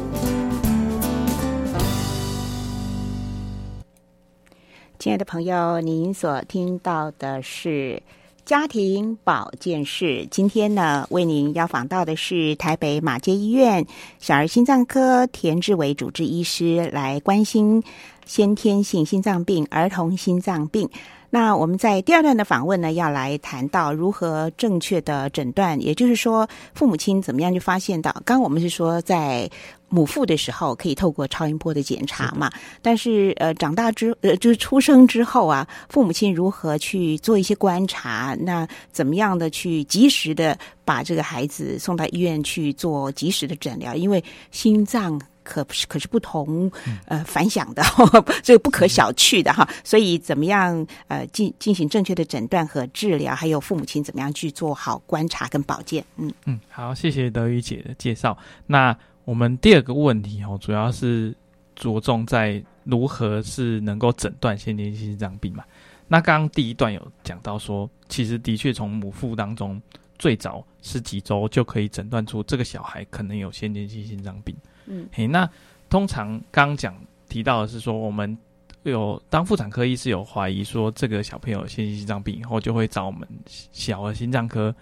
[5.00, 8.00] 亲爱的朋友，您所听到的是
[8.44, 10.26] 家庭保健室。
[10.31, 13.87] 今天呢，为您邀访到的是台北马街医院
[14.18, 17.83] 小儿心脏科田志伟主治医师，来关心
[18.26, 20.88] 先天性心脏病、儿童心脏病。
[21.32, 28.10] 那我们在第二段的访问呢，要来谈到如何正确的诊断，也就是说，父母亲怎么样去发现到。
[28.24, 29.48] 刚刚我们是说在
[29.88, 32.50] 母腹的时候可以透过超音波的检查嘛，
[32.82, 38.36] 但是呃，长大之呃，就是出生之后啊，父母亲如何去做一些观察？
[38.40, 43.94] 那怎么样的去及时的把这个孩子送到医院去做及时的诊疗？
[43.94, 45.20] 因为心脏。
[45.42, 46.70] 可不是可是不同
[47.07, 47.83] 呃反响的，
[48.42, 49.68] 这个不可小觑的哈。
[49.83, 56.05] 所以怎么样呃进进行正确的诊断和治疗，还有父母亲怎么样去做好观察跟保健？
[56.16, 58.37] 嗯嗯，好，谢谢德语姐的介绍。
[58.66, 61.35] 那我们第二个问题哦，主要是
[61.76, 65.64] 着重在如何是能够诊断先天性心脏病嘛。
[66.09, 69.81] 那刚刚第一段有讲到说，其实的确从母腹当中
[70.18, 74.57] 最早十几周就可以诊断出这个小孩可能有先天性心脏病。
[74.86, 75.48] 嗯，嘿，那
[75.88, 76.94] 通常刚讲
[77.28, 78.36] 提到的是说，我们
[78.82, 84.74] 有当妇产科医师有怀疑说这个小朋友先天心脏病以后，就会找我们小儿心脏科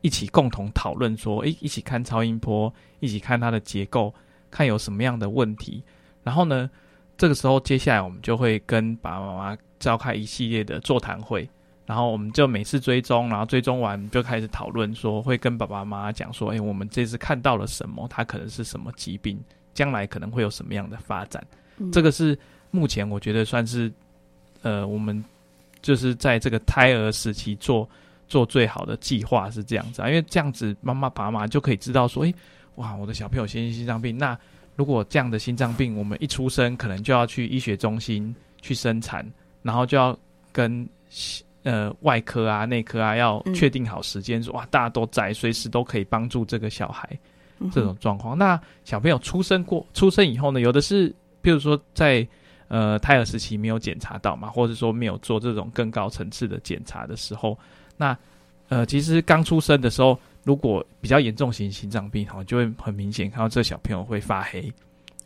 [0.00, 4.12] 一起共同讨论说，诶，一起看超音波，一起看它的结构，
[4.50, 5.82] 看有什么样的问题。
[6.24, 6.70] 然后呢，
[7.16, 11.48] 这个时候接下来我们就会跟爸爸妈妈召开一系列的座谈会，
[11.92, 19.38] 然后我们就每次追踪，然后追踪完就开始讨论说，会跟爸爸妈妈讲说，诶，我们这次看到了什么，他可能是什么疾病，
[19.74, 21.46] 将来可能会有什么样的发展。
[21.92, 22.38] 这个是
[22.70, 23.92] 目前我觉得算是，
[24.62, 25.22] 呃，我们
[25.82, 27.86] 就是在这个胎儿时期做
[28.26, 32.34] 做最好的计划是这样子啊，因为这样子妈妈爸妈就可以知道说，诶，
[32.76, 34.38] 哇，我的小朋友先天心脏病，那
[34.76, 39.30] 如果这样的心脏病，我们一出生可能就要去医学中心去生产，
[39.62, 40.18] 然后就要
[40.52, 40.88] 跟
[41.62, 47.18] 呃外科啊、内科啊要确定好时间，说哇大家都在，随时都可以帮助这个小孩。
[47.72, 48.36] 这种状况。
[48.36, 52.26] 那小朋友出生过出生以后呢，有的是，比如说在
[52.66, 57.56] 呃胎儿时期没有检查到嘛，或者说没有做这种更高层次的检查的时候，
[57.96, 58.18] 那
[58.68, 64.72] 呃其实刚出生的时候，如果比较严重型心脏病哈，就会很明显看到这小朋友会发黑，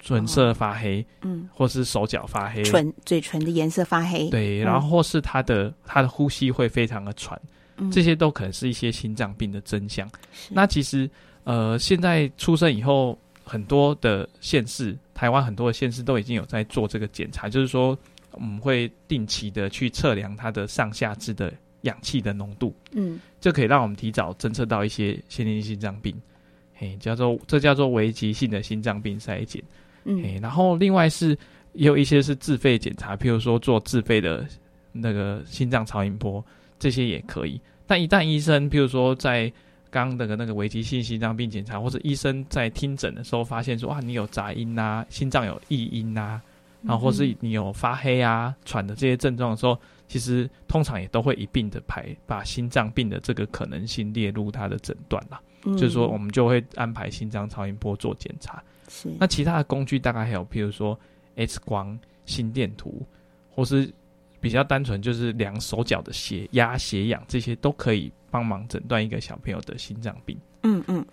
[0.06, 4.64] 唇色发黑，嗯，或是手脚发黑，唇嘴唇的颜色发黑，对，嗯。
[4.64, 7.40] 然后或是他的他的呼吸会非常的喘，
[7.78, 7.90] 嗯。
[7.90, 10.08] 这些都可能是一些心脏病的真相。
[10.32, 10.54] 是。
[10.54, 11.10] 那其实
[11.42, 17.98] 呃，现在出生以后，很多的县市，台湾很多的县市都已经有在做这个检查，就是说
[18.30, 23.18] 我们会定期的去测量它的上下肢的氧气的浓度，嗯。
[23.40, 26.14] 这可以让我们提早侦测到一些先天性心脏病。
[26.78, 29.60] 嘿，叫做这叫做危急性的心脏病筛检。
[30.06, 31.36] 嗯诶，然后另外是
[31.72, 34.46] 也有一些是自费检查，譬如说做自费的
[34.92, 36.42] 那个心脏超音波，
[36.78, 37.60] 这些也可以。
[37.86, 39.52] 但一旦医生，譬如说在
[39.90, 46.40] 刚刚那个那个危急性心脏病检查，或者医生在听诊的时候发现说啊，你有杂音啊，心脏有异音啊，
[46.82, 55.40] 然后或是你有发黑啊、喘的这些症状的时候，其实通常也都会一并的排把心脏病的这个可能性列入他的诊断啦。
[55.64, 58.62] 嗯就是说，我们就会安排心脏超音波做检查。
[58.88, 60.98] 是那其他的工具大概还有，譬如说
[61.36, 63.06] X 光、心电图，
[63.54, 63.92] 或是
[64.40, 70.38] 比较单纯就是量手脚的血压、血氧，这些都可以帮忙诊断一个小朋友的心脏病。
[70.62, 71.04] 嗯嗯，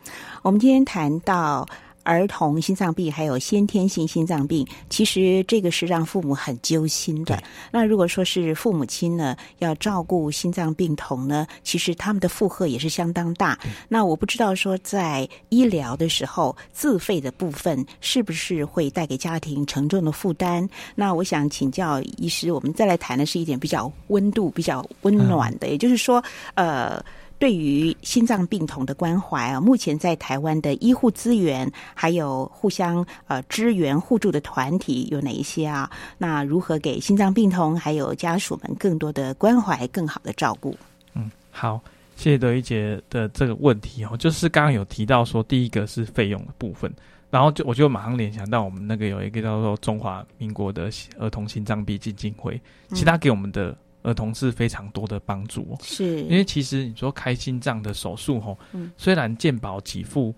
[0.42, 1.68] 我们今天谈到
[2.04, 7.42] 儿童心脏病还有先天性心脏病，其实这个是让父母很揪心的。
[7.72, 13.58] 那如果说是父母亲呢，要照顾心脏病童呢，其实他们的负荷也是相当大。
[13.88, 20.68] 那我不知道说在医疗的时候，自费的部分是不是会带给家庭沉重的负担？
[20.96, 26.24] 那我想请教医师，我们再来谈的是一点比较温度、比较温暖的，也就是说，
[26.56, 27.04] 呃。
[27.44, 35.92] 对于心脏病童的关怀啊，目前在台湾的医护资源还有互相呃支援互助的团体有哪一些啊？
[36.18, 40.74] 那如何给心脏病童还有家属们更多的关怀、更好的照顾？
[41.16, 41.82] 嗯，好，
[42.16, 46.90] 谢谢德一姐的这个问题哦，就是刚刚有提到说，第一个是费用的部分，
[47.30, 52.58] 然后就我就马上联想到我们那个有一个叫做中华民国的儿童心脏病基金会，
[52.92, 55.78] 其实它给我们的儿童是非常多的帮助哦。
[55.82, 60.34] 是因为其实你说开心脏的手术吼，嗯虽然健保给付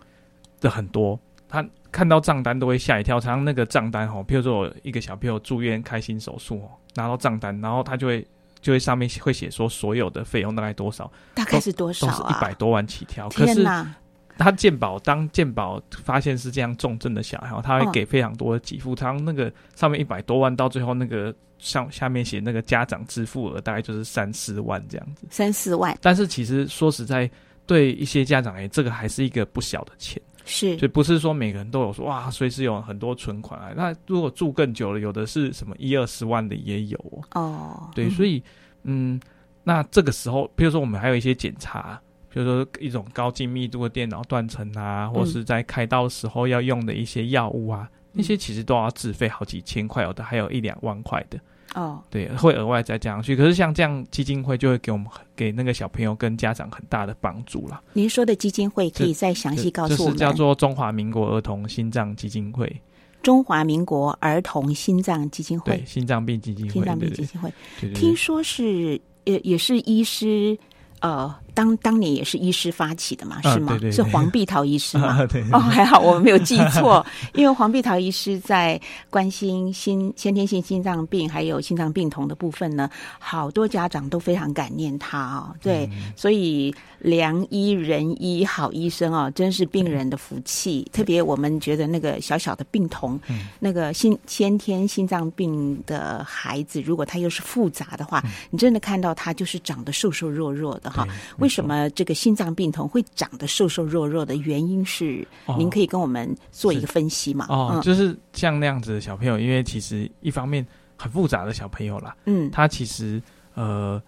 [0.62, 3.20] 的很多，他看到账单都会吓一跳。
[3.20, 8.26] 常常那个账单吼，譬如说我一个小朋友住院开心手术哦，拿到账单，然后他就会
[8.62, 12.40] 就会上面会写说所有的费用大概多少，大概是多少都是一啊？
[12.40, 13.30] 百多万起跳。
[13.30, 13.96] 可是天哪！
[14.38, 25.26] 他鉴保当鉴保发现是这样重症的小孩哦，他会嗯给非常多的给付，常常那个上面一百多万，到最后那个上下面写那个家长支付额大概就是三四万这样子。
[25.30, 27.30] 三四万但是其实说实在，
[27.66, 33.72] 对一些家长而言，这个还是一个不小的钱，是所以不是说每个人都有说哇，随时有很多存款啊。
[33.76, 36.98] 那如果住更久了，有的是什么一二十万的也有
[37.32, 37.42] 哦。
[37.42, 38.44] 哦，对，嗯所以
[38.84, 39.20] 嗯，
[39.64, 42.00] 那这个时候，比如说我们还有一些检查，
[42.36, 51.40] 比如说一种高精密度的电脑断层啊，或是在开刀的时候要用的一些药物啊，那些其实都要自费好几千块，有的还有一两万块的。
[51.76, 53.38] 哦，对，会额外再加上去。
[53.38, 57.82] 可是像这样基金会就会给我们给那个小朋友跟家长很大的帮助啦。
[57.94, 60.18] 您说的基金会可以再详细告诉我们。
[60.18, 62.82] 就是叫做中华民国儿童心脏基金会，
[63.24, 67.50] 中华民国儿童心脏基金会对，，心脏病基金会，心脏病基金会。
[67.80, 70.58] 对对对听说是也也是医师，
[71.02, 73.70] 呃，当当年也是医师发起的嘛，啊是吗？
[73.74, 75.08] 对对对是黄碧桃医师吗？
[75.18, 82.88] 啊对对哦，还好我没有记错， 因为黄碧桃医师在关心心先天性心脏病还有心脏病童的部分呢，
[83.18, 85.56] 好多家长都非常感念他哦。
[85.62, 90.86] 对，嗯所以良医仁医好医生哦，真是病人的福气。
[90.92, 101.08] 特别我们觉得那个小小的病童，嗯那个心先天心脏病的孩子，如果他又是复杂的话，你真的看到他就是长得瘦瘦弱弱的哈。
[101.46, 105.24] 为什么这个心脏病童会长得瘦瘦弱弱的原因是？
[105.46, 107.46] 哦您可以跟我们做一个分析嘛？
[107.50, 110.66] 哦，就是像那样子的小朋友，因为其实一方面
[110.98, 113.22] 很复杂的小朋友啦，嗯，他其实
[113.54, 114.02] 呃，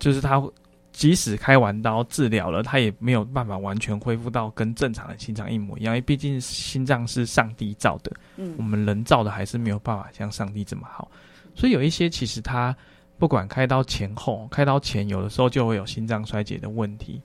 [0.00, 0.42] 就是他
[0.90, 11.08] 即使开完刀治疗了，他也没有办法完全恢复到跟正常的心脏一模一样，因为毕竟心脏是上帝造的，嗯我们人造的还是没有办法像上帝这么好，
[11.54, 12.76] 所以有一些其实他
[13.22, 17.22] 不管开刀前后，开刀前有的时候就会有心脏衰竭的问题。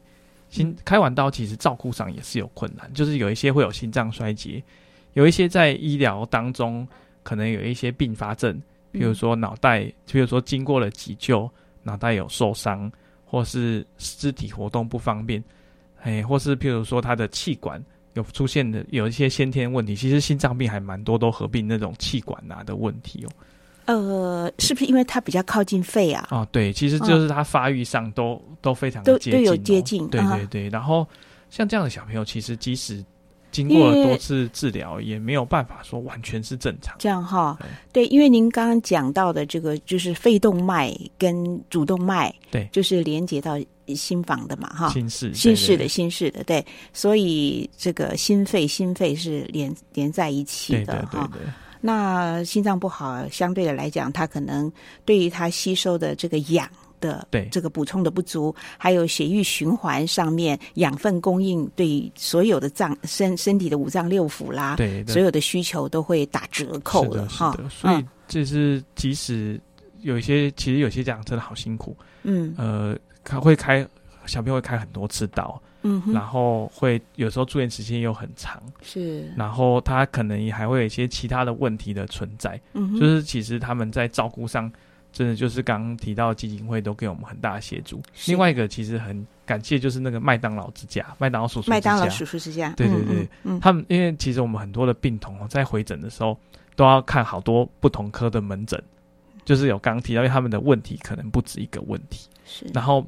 [0.47, 4.63] 心开完刀，其实照顾上也是有困难，就是有一些会有心脏衰竭，
[5.13, 6.87] 有一些在医疗当中
[7.23, 11.49] 可能有一些并发症，比如说脑袋，比如说经过了急救，
[11.81, 12.91] 脑袋有受伤，
[13.25, 15.43] 或是肢体活动不方便，
[16.03, 17.83] 哎，或是譬如说他的气管
[18.13, 23.29] 有出现的有一些先天问题，其实心脏病还蛮多都合并那种气管啊的问题哦。
[23.87, 26.27] 呃，是不是因为它比较靠近肺啊？
[26.29, 30.69] 哦，对，其实就是它发育上都、都非常都接近、哦，都有接近对啊对对。
[30.69, 31.07] 然后
[31.49, 33.03] 像这样的小朋友，其实即使
[33.49, 36.95] 经过了多次治疗，也没有办法说完全是正常。
[36.99, 37.57] 这样哈，
[37.93, 43.57] 对，因为您刚刚讲到的这个就是肺动脉跟主动脉，对就是连接到
[43.95, 51.29] 心房的嘛，哈，心室心室的心室的，对，所以这个心肺心肺是连连在一起的哈。
[51.31, 54.71] 对对对，那心脏不好，相对的来讲，它可能
[55.05, 56.69] 对于它吸收的这个氧
[56.99, 67.69] 的对这个补充的不足，还有血液循环上面养分供应，对所有的脏身身体的五脏六腑啦，对对所有的需求都会打折扣是的，哈的。。
[67.69, 69.59] 所以这是即使
[70.01, 73.87] 有一些，其实有些家长真的好辛苦，嗯呃，他会开
[74.25, 79.31] 小朋友会开很多次刀，嗯，然后会有时候住院时间又很长，是。
[79.35, 84.71] 然后他可能也还会有一些其他的问题的存在，嗯就是其实他们在照顾上，
[85.13, 88.01] 真的就是刚刚提到基金会都给我们很大的协助。
[88.27, 93.59] 另外一个其实很感谢，就是那个麦当劳之家，麦当劳叔叔家，麦当劳叔叔之家，对对嗯对，嗯。
[93.59, 96.37] 他们因为其实我们很多的病童哦，在回诊的时候
[96.75, 98.81] 都要看好多不同科的门诊，
[99.45, 103.05] 就是有刚刚提到，因为他们的问题可能不止一个问题，是，然后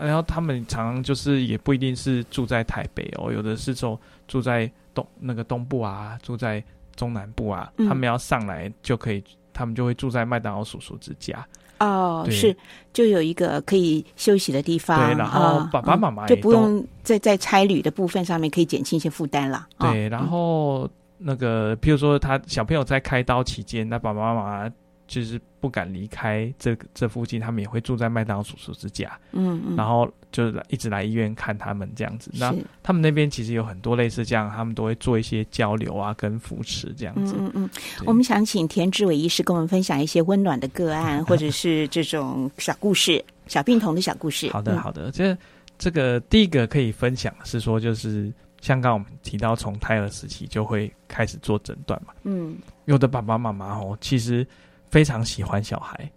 [0.00, 6.62] 然后他们常常就是也不一定是住在台北哦，有的是说住在东那个东部啊，住在
[6.96, 9.22] 中南部啊，嗯他们要上来就可以，
[9.52, 11.46] 他们就会住在麦当劳叔叔之家，
[11.80, 12.56] 哦，是，
[12.92, 19.66] 就有一个可以休息的地方，对然后啊爸爸嗯妈妈就不用在在差旅的部分上面可以减轻一些负担了。
[19.76, 24.72] 啊对，然后那个譬如说他小朋友在开刀期间，那爸爸妈妈
[25.06, 32.30] 就是不敢离开这个这附近，他们也会住在麦当劳叔叔之家，嗯嗯，然后就是来一直来医院看他们这样子。
[32.34, 37.34] 那他们那边其实有很多类似这样，他们都会做一些交流啊，跟扶持这样子。
[37.38, 37.70] 嗯嗯嗯，
[38.06, 44.50] 我们想请田志伟医师跟我们分享一些温暖的个案，或者是这种小故事、小病童的小故事。
[44.50, 45.10] 好的，嗯好的。
[45.10, 45.36] 这
[45.78, 52.12] 这个第一个可以分享的是说，就是像刚刚我们提到，从胎儿时期就会开始做诊断嘛。
[52.22, 54.46] 嗯有的爸爸妈妈哦，其实
[54.94, 56.08] 非常喜欢小孩，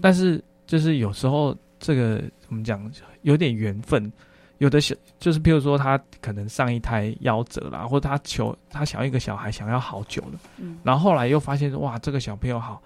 [0.00, 2.90] 但是就是有时候这个我们讲
[3.22, 4.12] 有点缘分，
[4.58, 10.76] 有的小就是譬如说他可能上一胎夭折啦，或者他求他想要一个小孩想要好久了，嗯。
[10.82, 12.82] 然后后来又发现哇这个小朋友好，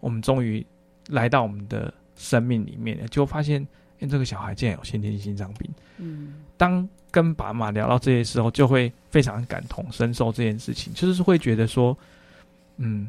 [0.00, 0.66] 我们终于
[1.08, 3.64] 来到我们的生命里面了，就发现
[4.00, 5.70] 哎、这个小孩竟然有先天性心脏病。
[5.98, 6.42] 嗯。
[6.56, 11.96] 当跟爸妈聊到这些时候，就会非常感同身受这件事情，就是会觉得说，
[12.78, 13.08] 嗯，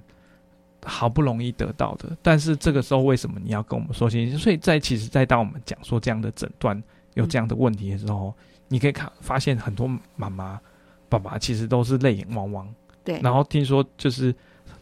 [0.85, 4.29] 好不容易得到的，但是这个时候为什么你要跟我们说些？
[4.37, 6.81] 所以在其实，在当我们讲说这样的诊断
[7.15, 8.33] 有这样的问题的时候，
[8.67, 10.59] 你可以看发现很多妈妈、
[11.09, 12.67] 爸爸其实都是泪眼汪汪，
[13.03, 14.33] 对，然后听说就是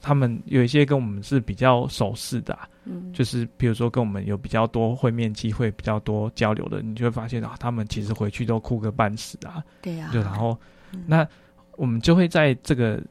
[0.02, 9.64] 他们有一些跟我们是比较熟识的、啊，嗯就是比如说跟我们有比较多会面机会、比较多交流的，你就会发现啊，他们其实回去都哭个半死啊。
[9.82, 10.56] 对呀，就然后
[10.92, 11.28] 嗯，那
[11.76, 13.02] 我们就会在这个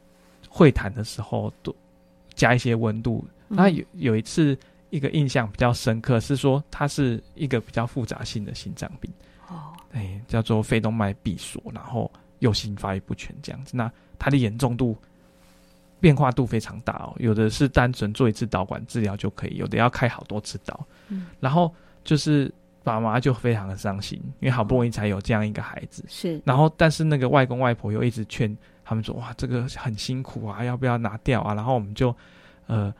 [0.48, 1.74] 会谈的时候多
[2.36, 3.26] 加一些温度。
[3.48, 4.56] 嗯那有有一次
[4.90, 9.10] 一个印象比较深刻是说，它是一个比较复杂性的心脏病，
[9.48, 12.08] 哦哎，叫做肺动脉闭锁，然后
[12.38, 13.76] 右心发育不全这样子。
[13.76, 14.96] 那它的严重度。
[15.98, 20.86] 变化度非常大哦，有的是单纯做一次导管治疗就可以，有的要开好多次刀。
[21.08, 21.74] 嗯然后
[22.04, 22.52] 就是
[22.84, 28.54] 爸妈就非常的伤心，因为好不容易才有这样一个孩子，是，然后但是那个外公外婆又一直劝
[28.88, 31.52] 他们说，哇，这个很辛苦啊，要不要拿掉啊？
[31.54, 32.14] 然后我们就
[32.68, 32.94] 呃，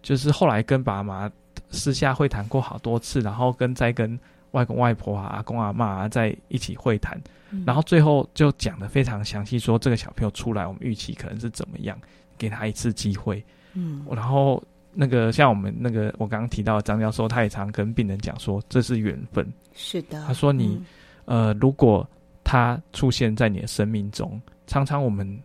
[0.00, 1.30] 就是后来跟爸妈
[1.70, 4.18] 私下会谈过好多次，然后跟再跟
[4.52, 7.20] 外公外婆啊、阿公阿妈啊在一起会谈，
[7.50, 11.98] 嗯然后最后就讲的非常详细，说这个小朋友出来，我们预期可能是怎么样，
[12.38, 13.44] 给他一次机会。
[13.74, 14.62] 嗯然后
[14.94, 19.46] 那个像我们那个我刚刚提到的张教授，他也常跟病人讲说，这是缘分。
[19.74, 20.80] 是的，他说你
[21.26, 22.08] 呃，如果
[22.42, 25.40] 他出现在你的生命中，常常我们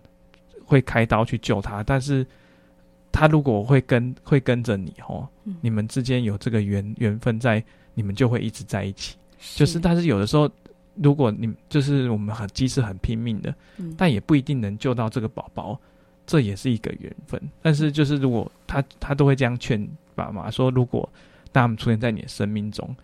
[0.66, 2.26] 会开刀去救他，但是
[3.12, 7.64] 他如果会跟会跟着你哦，嗯你们之间有这个缘缘分在，
[7.94, 9.16] 你们就会一直在一起。
[9.56, 10.50] 就是，是但是有的时候，
[10.96, 15.80] 如果你就是我们很即使很拼命的，嗯但也不一定能救到这个宝宝，
[16.26, 17.42] 这也是一个缘分。
[17.62, 21.08] 但是就是如果他他都会这样劝爸妈说，如果
[21.52, 22.96] 当他们出现在你的生命中，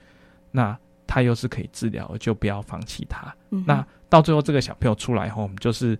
[0.51, 0.77] 那
[1.07, 3.33] 他又是可以治疗，就不要放弃他。
[3.49, 5.97] 嗯那到最后这个小朋友出来后，我们就是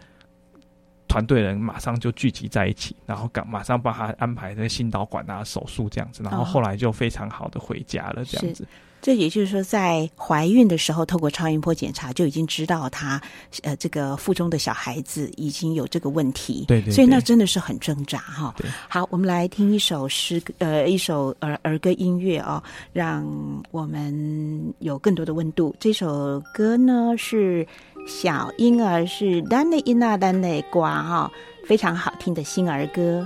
[1.07, 8.67] 团团队人马上就聚集在一起，然后赶马上帮他安排那个心导管啊手术这样子，然后哦后来就非常好的回家了这样子。
[9.07, 13.21] 这也就是说，在怀孕的时候，透过超音波检查就已经知道她
[13.63, 18.53] 呃这个腹中的小孩子已经有这个问题，对对所以那真的是很挣扎哈。
[18.57, 23.25] 对好，我们来听一首诗歌，呃，一首儿儿歌音乐哦，让
[23.71, 25.73] 我们有更多的温度。
[25.79, 27.65] 这首歌呢是
[28.05, 31.31] 小婴儿是丹内伊娜丹内瓜哈，
[31.65, 33.25] 非常好听的新儿歌。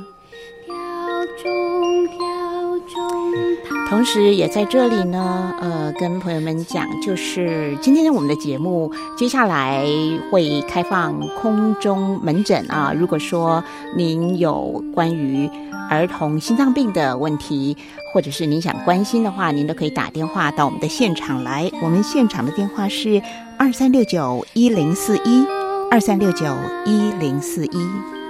[0.68, 0.76] 跳
[1.44, 2.08] 中
[3.90, 9.86] 同时，也在这里呢，呃，跟朋友们讲，就是今天我们的节目接下来
[10.32, 12.94] 会开放空中门诊啊。
[12.98, 13.64] 如果说
[13.96, 15.50] 您有关于
[15.90, 17.76] 儿童心脏病的问题，
[18.14, 21.70] 或者是您想关心的话，您都可以打电话到我们的现场来。
[21.82, 23.22] 我们现场的电话是
[23.58, 25.46] 二三六九一零四一
[25.92, 26.46] 二三六九
[26.86, 28.21] 一零四一。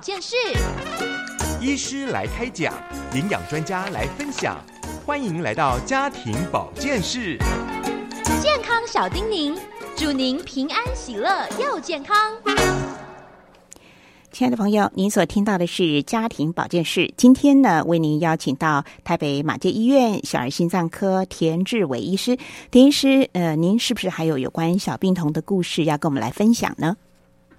[0.00, 0.34] 保健室，
[1.60, 2.72] 医师来开讲，
[3.14, 4.58] 营养专家来分享，
[5.04, 7.36] 欢迎来到家庭保健室。
[8.40, 9.54] 健康小叮咛，
[9.94, 12.16] 祝您平安喜乐又健康。
[14.32, 17.12] 亲爱的朋友，您所听到的是家庭保健室。
[17.18, 22.38] 今天呢，为您邀请到台北马街医院小儿心脏科田志伟医师。
[22.70, 26.96] 田医师，呃，您是不是还有有关小病童的故事要跟我们来分享呢？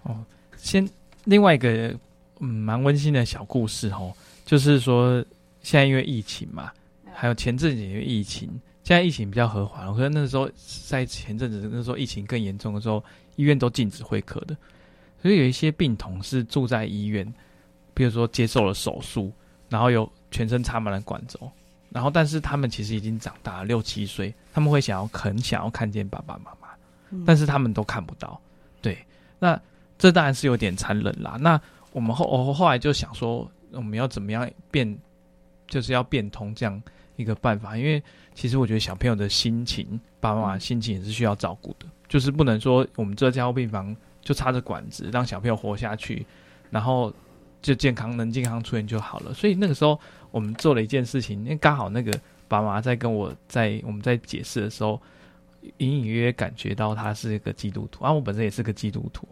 [0.02, 0.16] 哦
[0.58, 0.89] 先
[1.26, 1.96] 另外一个
[2.44, 4.12] 嗯蛮温馨的小故事哦，
[4.44, 5.24] 就是说
[5.62, 6.72] 现在因为疫情嘛，
[7.14, 8.50] 还有前阵子因为疫情，
[8.84, 10.50] 现在疫情比较和缓了，可是那时候
[10.88, 13.04] 在前阵子那时候疫情更严重的时候，
[13.36, 14.58] 医院都禁止会客的，
[15.22, 17.32] 所以有一些病童是住在医院，
[17.94, 19.32] 比如说接受了手术，
[19.70, 21.39] 然后有全身插满了管轴，
[21.92, 26.70] 然后但是他们其实已经长大了六七岁，他们会想要很想要看见爸爸妈妈，
[27.24, 28.42] 但是他们都看不到，
[28.82, 28.98] 对，
[29.38, 29.58] 那。
[29.98, 31.38] 这当然是有点残忍啦。
[31.39, 31.62] 那
[31.92, 34.98] 我们后我后来就想说，我们要怎么样变，
[35.68, 36.82] 就是要变通这样
[37.16, 37.78] 一个办法。
[37.78, 38.02] 因为
[38.34, 46.26] 其实我觉得小朋友的心情，爸爸妈妈心情也是需要照顾的，就是不能说我们这家护病房就插着管子让小朋友活下去，
[46.70, 47.14] 然后
[47.62, 49.34] 就健康能健康出院就好了。
[49.34, 50.00] 所以那个时候
[50.32, 52.18] 我们做了一件事情，因为刚好那个
[52.48, 55.02] 爸妈在跟我在我们在解释的时候，
[55.78, 59.28] 隐隐约约感觉到他是一个基督徒，啊，我本身也是个基督徒。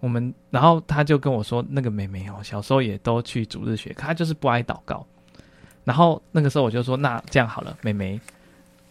[0.00, 5.04] 我们，然后他就跟我说，那个妹妹哦，小时候也都去主日学，她就是不爱祷告。
[5.84, 8.20] 然后那个时候我就说，那这样好了，妹妹，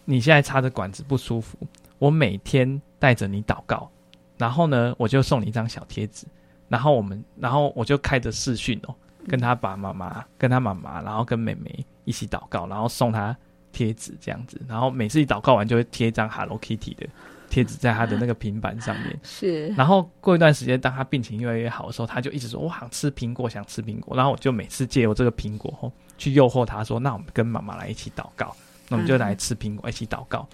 [0.03, 1.58] 你现在插着管子不舒服，
[1.99, 3.89] 我每天带着你祷告，
[4.38, 6.26] 然后呢，我就送你一张小贴纸，
[6.68, 8.95] 然后我们，然后我就开着视讯哦，
[9.28, 13.38] 跟他爸妈妈，跟他妈妈，然后跟妹妹一起祷告，然后送他
[13.72, 17.08] 贴纸这样子，然后每次一祷告完就会贴一张 Hello Kitty 的
[17.50, 19.20] 贴纸在他的那个平板上面。
[19.24, 28.56] 是然后过一段时间，当他病情越来越好的时候，他就一直说：“我想吃苹果，想吃苹果。”然后我就每次借由这个苹果后去诱惑他说：“那我们跟妈妈来一起祷告，
[28.89, 30.48] 那我们就来吃苹果，一起祷告。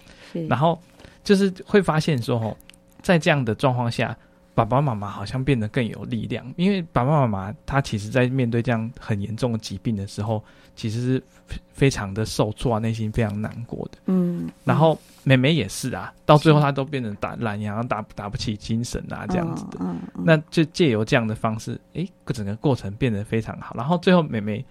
[0.49, 0.79] 然后
[1.23, 2.55] 就是会发现说：“哦，
[3.01, 4.17] 在这样的状况下，
[4.55, 10.43] 爸爸妈妈好像变得更有力量，因为爸爸妈妈他其实在面对这样很严重的疾病的时候，
[10.75, 13.97] 其实是非非常的受挫啊，内心非常难过的。
[14.05, 19.79] 嗯，然后妹妹也是啊，到最后她都变成打懒洋，打打不起精神啊，这样子的。
[19.81, 23.75] 嗯，嗯那就借由这样的方式，诶，整个过程变得非常好。
[23.75, 24.63] 然后最后妹妹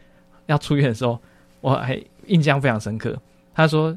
[0.47, 1.19] 要出院的时候，
[1.61, 3.21] 我还印象非常深刻。
[3.53, 3.97] 她说，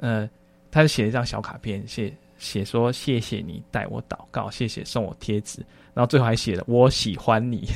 [0.00, 0.28] 呃，
[0.70, 5.64] 她就写了一张小卡片，写写说谢谢你带我祷告，谢谢送我贴纸，
[5.94, 7.68] 然后最后还写了我喜欢你，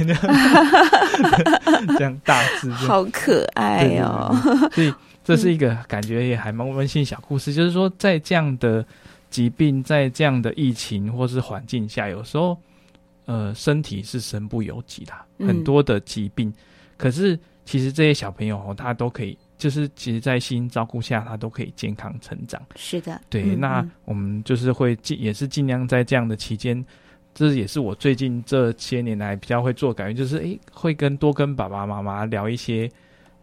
[1.96, 4.34] 这样大字，好可爱哦。
[4.72, 4.92] 所以
[5.24, 8.84] 这是一个感觉也还蛮温馨小故事，就是说在这样的
[9.30, 12.56] 疾病，在这样的疫情或是环境下，有时候
[13.26, 15.12] 呃身体是身不由己的，
[15.46, 16.52] 很多的疾病，
[16.96, 19.38] 可是其实这些小朋友哦，他都可以。
[19.58, 22.62] 就是其实，在心照顾下，他都可以健康成长。
[22.76, 23.56] 是的，对。
[23.56, 26.82] 那我们就是会尽，也是尽量在这样的期间，
[27.34, 32.88] 这也是我最近这些年来比较会做感觉，就是诶，会跟多跟爸爸妈妈聊一些。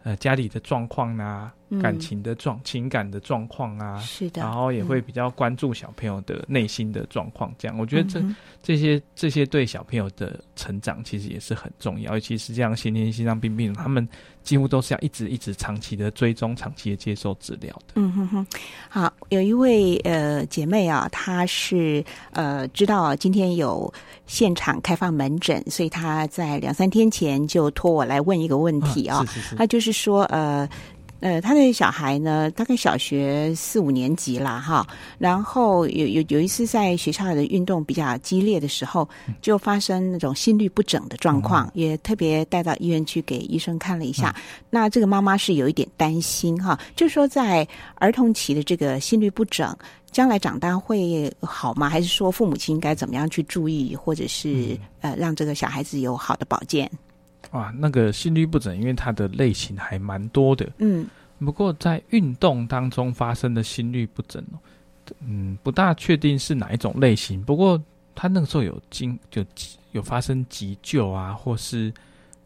[0.02, 1.52] 呃，家里的状况啊，
[1.82, 7.52] 感情的状、情感的状况啊，是的，然后也会比较关注小朋友的内心的状况。
[7.58, 8.22] 这样，我觉得这
[8.62, 12.14] 这些这些对小朋友的成长其实也是很重要。
[12.14, 14.08] 尤其是这样先天心脏病病人，他们
[14.44, 17.94] 几乎都是要一直一直长期的追踪、长期的接受治疗的。
[17.96, 18.46] 嗯哼哼，
[18.88, 23.92] 好，有一位呃姐妹啊，她是呃知道今天有
[24.26, 29.24] 现场开放门诊，所以她在两三天前就托我来问一个问题啊，
[29.58, 29.96] 她就是。
[29.96, 30.68] 说呃
[31.26, 34.86] 呃，他的小孩呢，大概小学四五年级啦，哈。
[35.18, 39.08] 然后有有有一次在学校的运动比较激烈的时候，
[39.42, 44.32] 就发生那种心律不整的状况，也特别带到医院去给医生看了一下。
[44.70, 47.66] 那这个妈妈是有一点担心哈，就是说在
[47.96, 49.76] 儿童期的这个心律不整，
[50.12, 51.88] 将来长大会好吗？
[51.88, 56.88] 还是说父母亲应该怎么样去注意，或者是呃让这个小孩子有好的保健？
[57.52, 60.68] 哇，那个心律不整，因为它的类型还蛮多的。
[60.78, 61.06] 嗯，
[61.38, 64.44] 不过在运动当中发生的心律不整，
[65.20, 67.42] 嗯，不大确定是哪一种类型。
[67.42, 67.80] 不过
[68.14, 69.44] 他那个时候有经就
[69.92, 71.92] 有发生急救啊，或是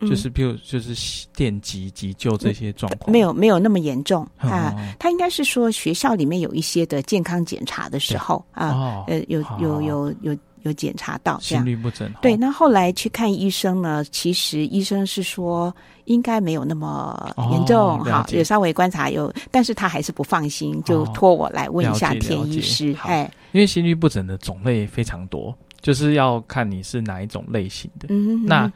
[0.00, 4.74] 就是比如就是电击急救这些状况，没有没有那么严重啊。
[4.98, 10.34] 他应该是说学校里面有一些的健康检查的时候啊，呃，有有有有。
[10.34, 10.36] 有
[10.74, 12.36] 检查到心律不整，对。
[12.36, 22.94] 那后来去看医生呢，其实医生是说应该没有那么严重，哈，有稍微观察有，但是他还是不放心，就托我来问一下田医师。
[23.04, 28.08] 哎，因为心律不整的种类非常多，就是要看你是哪一种类型的。
[28.10, 28.70] 嗯，那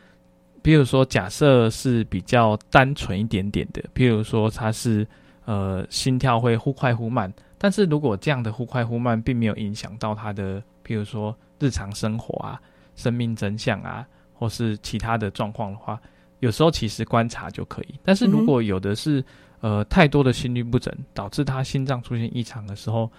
[0.62, 5.06] 比如说假设是比较单纯一点点的，比如说他是
[5.44, 11.36] 呃心跳会忽快忽慢，但是如果这样的忽快忽慢并没有影响到他的，比如说。
[11.64, 12.60] 日常生活啊，
[12.94, 15.98] 生命真相啊，或是其他的状况的话，
[16.40, 17.94] 有时候其实观察就可以。
[18.04, 19.24] 但是如果有的是
[19.60, 23.10] 呃太多的心律不整，导致他心脏出现异常的时候，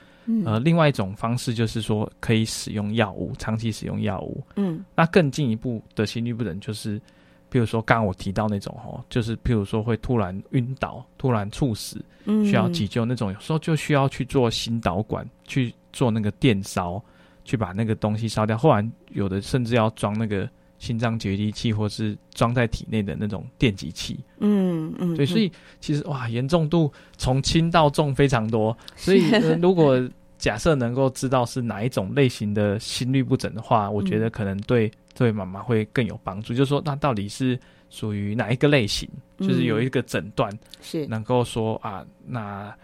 [0.45, 4.43] 呃，另外一种方式就是说可以使用药物，长期使用药物。
[4.57, 7.01] 嗯，那更进一步的心律不整就是，
[7.49, 17.03] 比如说刚刚我提到那种哦，就是譬如说会突然晕倒、突然猝死，需要急救那种，有时候就需要去做心导管去做那个电烧。
[17.45, 24.19] 去把那个东西烧掉，后来有的甚至要装那个心脏决定器，或是装在体内的那种电极器。
[24.39, 28.77] 嗯嗯，对，所以其实哇，严重度从轻到重非常多。
[28.95, 29.29] 所以
[29.61, 29.97] 如果
[30.37, 36.53] 假设能够知道是哪一种类型的心律不整的话，我觉得可能对这位妈妈会更有帮助。
[36.53, 37.57] 就是说，那到底是
[37.89, 39.07] 属于哪一个类型？
[39.39, 42.75] 就是有一个诊断是能够说啊，那。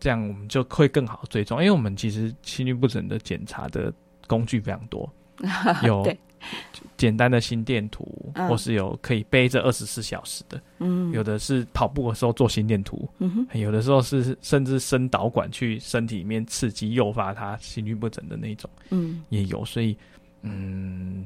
[0.00, 3.92] 这样我们就会更好追踪，因为我们其实心律不整的检查的
[4.26, 5.08] 工具非常多，
[5.84, 6.02] 有
[6.96, 19.96] 简单的心电图，或是有可以背着二十四小时的，嗯，有的是跑步的时候做心电图，嗯有的时候是甚至伸导管去身体里面刺激诱发他心律不整的那种，嗯，也有，所以
[20.42, 21.24] 嗯。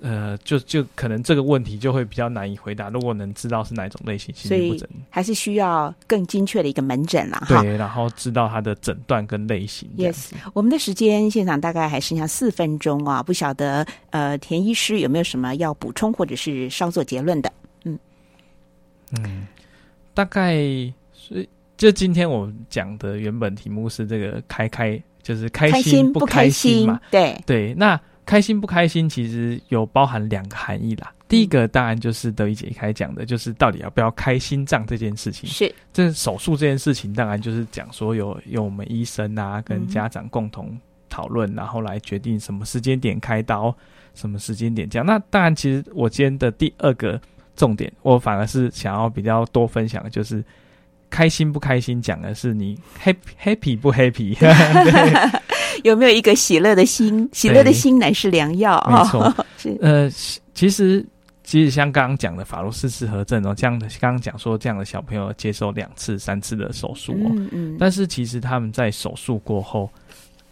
[0.00, 2.88] 呃，就就可能这个问题就会比较难以回答。
[2.88, 7.60] 如果能知道是哪一种类型心律不整，还是需要更精确的一个门诊了哈。
[7.60, 9.88] 对，然后知道它的诊断跟类型。
[9.96, 17.52] Yes，我们的时间现场大概还剩下四分钟啊，不晓得呃，田医师有没有什么要补充或者是稍作结论的？
[17.82, 17.98] 嗯
[19.18, 19.46] 嗯，
[20.14, 20.54] 大概
[21.12, 27.00] 是就今天我们讲的原本题目是这个开开，就是开心不开心嘛？
[27.10, 28.00] 对对，那。
[28.28, 31.10] 开心不开心，其实有包含两个含义啦。
[31.26, 35.48] 第一个当然就是德一姐一开讲的，就是到底要不要开心脏这件事情。
[35.48, 43.74] 是，这手术这件事情，当然就是讲说有有我们医生啊跟家长共同讨论，然后来决定什么时间点开刀，
[44.14, 45.06] 什么时间点这样。
[45.06, 47.18] 那当然，其实我今天的第二个
[47.56, 50.44] 重点，我反而是想要比较多分享的，就是
[51.08, 54.36] 开心不开心，讲的是你 happy happy 不 happy。
[55.84, 57.28] 有没有一个喜乐的心？
[57.32, 59.76] 喜乐的心乃是良药没错， 是。
[59.80, 60.10] 呃，
[60.54, 61.04] 其实
[61.44, 69.90] 其实像刚刚讲的法洛斯氏合症哦，这样的刚刚讲说这样的小朋友接受两次、三次的手术哦，嗯嗯，但是其实他们在手术过后，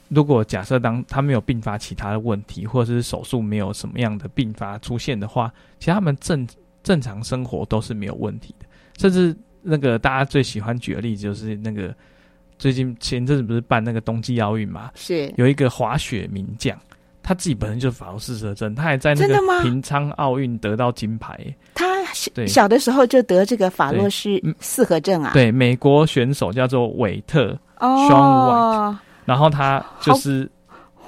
[0.09, 6.47] 如果假设当他没有并发其他的问题，或者是手术没有什么样的并发出现的话，其实他们正
[6.83, 8.67] 正常生活都是没有问题的。
[8.99, 11.95] 甚至那个大家最喜欢举的例子就是那个
[12.59, 15.33] 最近前阵子不是办那个冬季奥运嘛，是。
[15.37, 16.77] 有一个滑雪名将，
[17.23, 21.39] 他自己本身就是法国四射症，他还在那个平昌奥运得到金牌。
[21.75, 30.49] 他小小的时候就得这个法洛氏嗯四合症啊，对，美国选手叫做韦特，哦，然后他就是哇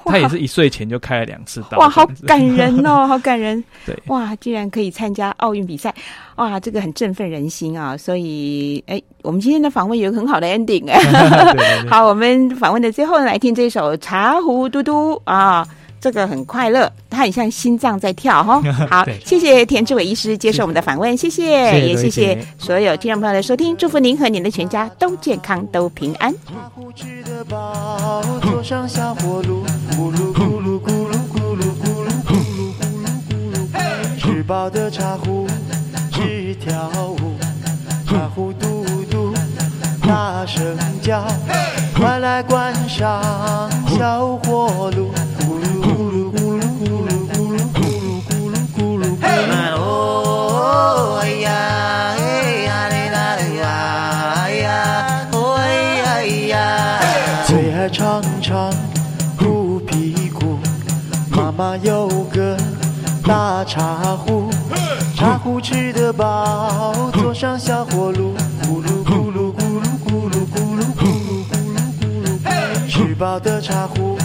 [0.05, 3.63] 他也是一岁前就开了两次刀，哇，好 感人哦，好感人。
[3.85, 5.93] 对哇，居然可以参加奥运比赛，
[6.35, 7.95] 哇，这个很振奋人心啊！
[7.97, 10.89] 所以，哎，我们今天的访问有一个很好的 ending
[11.89, 15.67] 好，我们访问的最后来听这首《茶壶嘟嘟》啊，
[15.99, 18.61] 这个很快乐，它很像心脏在跳哈。
[18.89, 26.31] 好对，谢谢田志伟医师接受我们的访问，谢谢，谢也谢谢所有听众朋友的收听，祝福您和您的全家都健康，都平安。
[26.45, 28.21] 茶壶吃得饱，
[28.61, 34.19] 上小火炉，咕噜咕噜咕噜咕噜咕噜咕噜咕噜咕噜。
[34.19, 35.47] 吃饱的茶壶
[36.11, 36.89] 只跳
[37.19, 37.35] 舞，
[38.05, 39.33] 茶壶嘟嘟
[40.05, 41.25] 大声叫，
[41.95, 43.23] 快来观赏
[43.87, 49.49] 小火炉，咕噜咕噜咕噜咕噜咕噜咕噜咕噜咕噜咕噜。
[49.81, 51.47] 哦哎呀
[58.49, 58.73] 长
[59.37, 60.57] 虎皮鼓，
[61.29, 62.57] 妈妈有个
[63.23, 64.49] 大茶壶，
[65.15, 68.33] 茶壶吃得饱，坐上小火炉，
[68.63, 74.17] 咕噜咕噜咕噜咕噜咕噜咕噜咕噜咕噜，吃饱的茶壶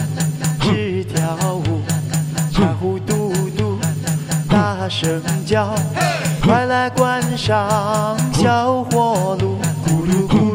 [0.59, 1.83] 只跳舞，
[2.51, 3.77] 茶壶嘟嘟
[4.49, 5.69] 大声叫，
[6.41, 10.54] 快来观赏小火炉，咕噜咕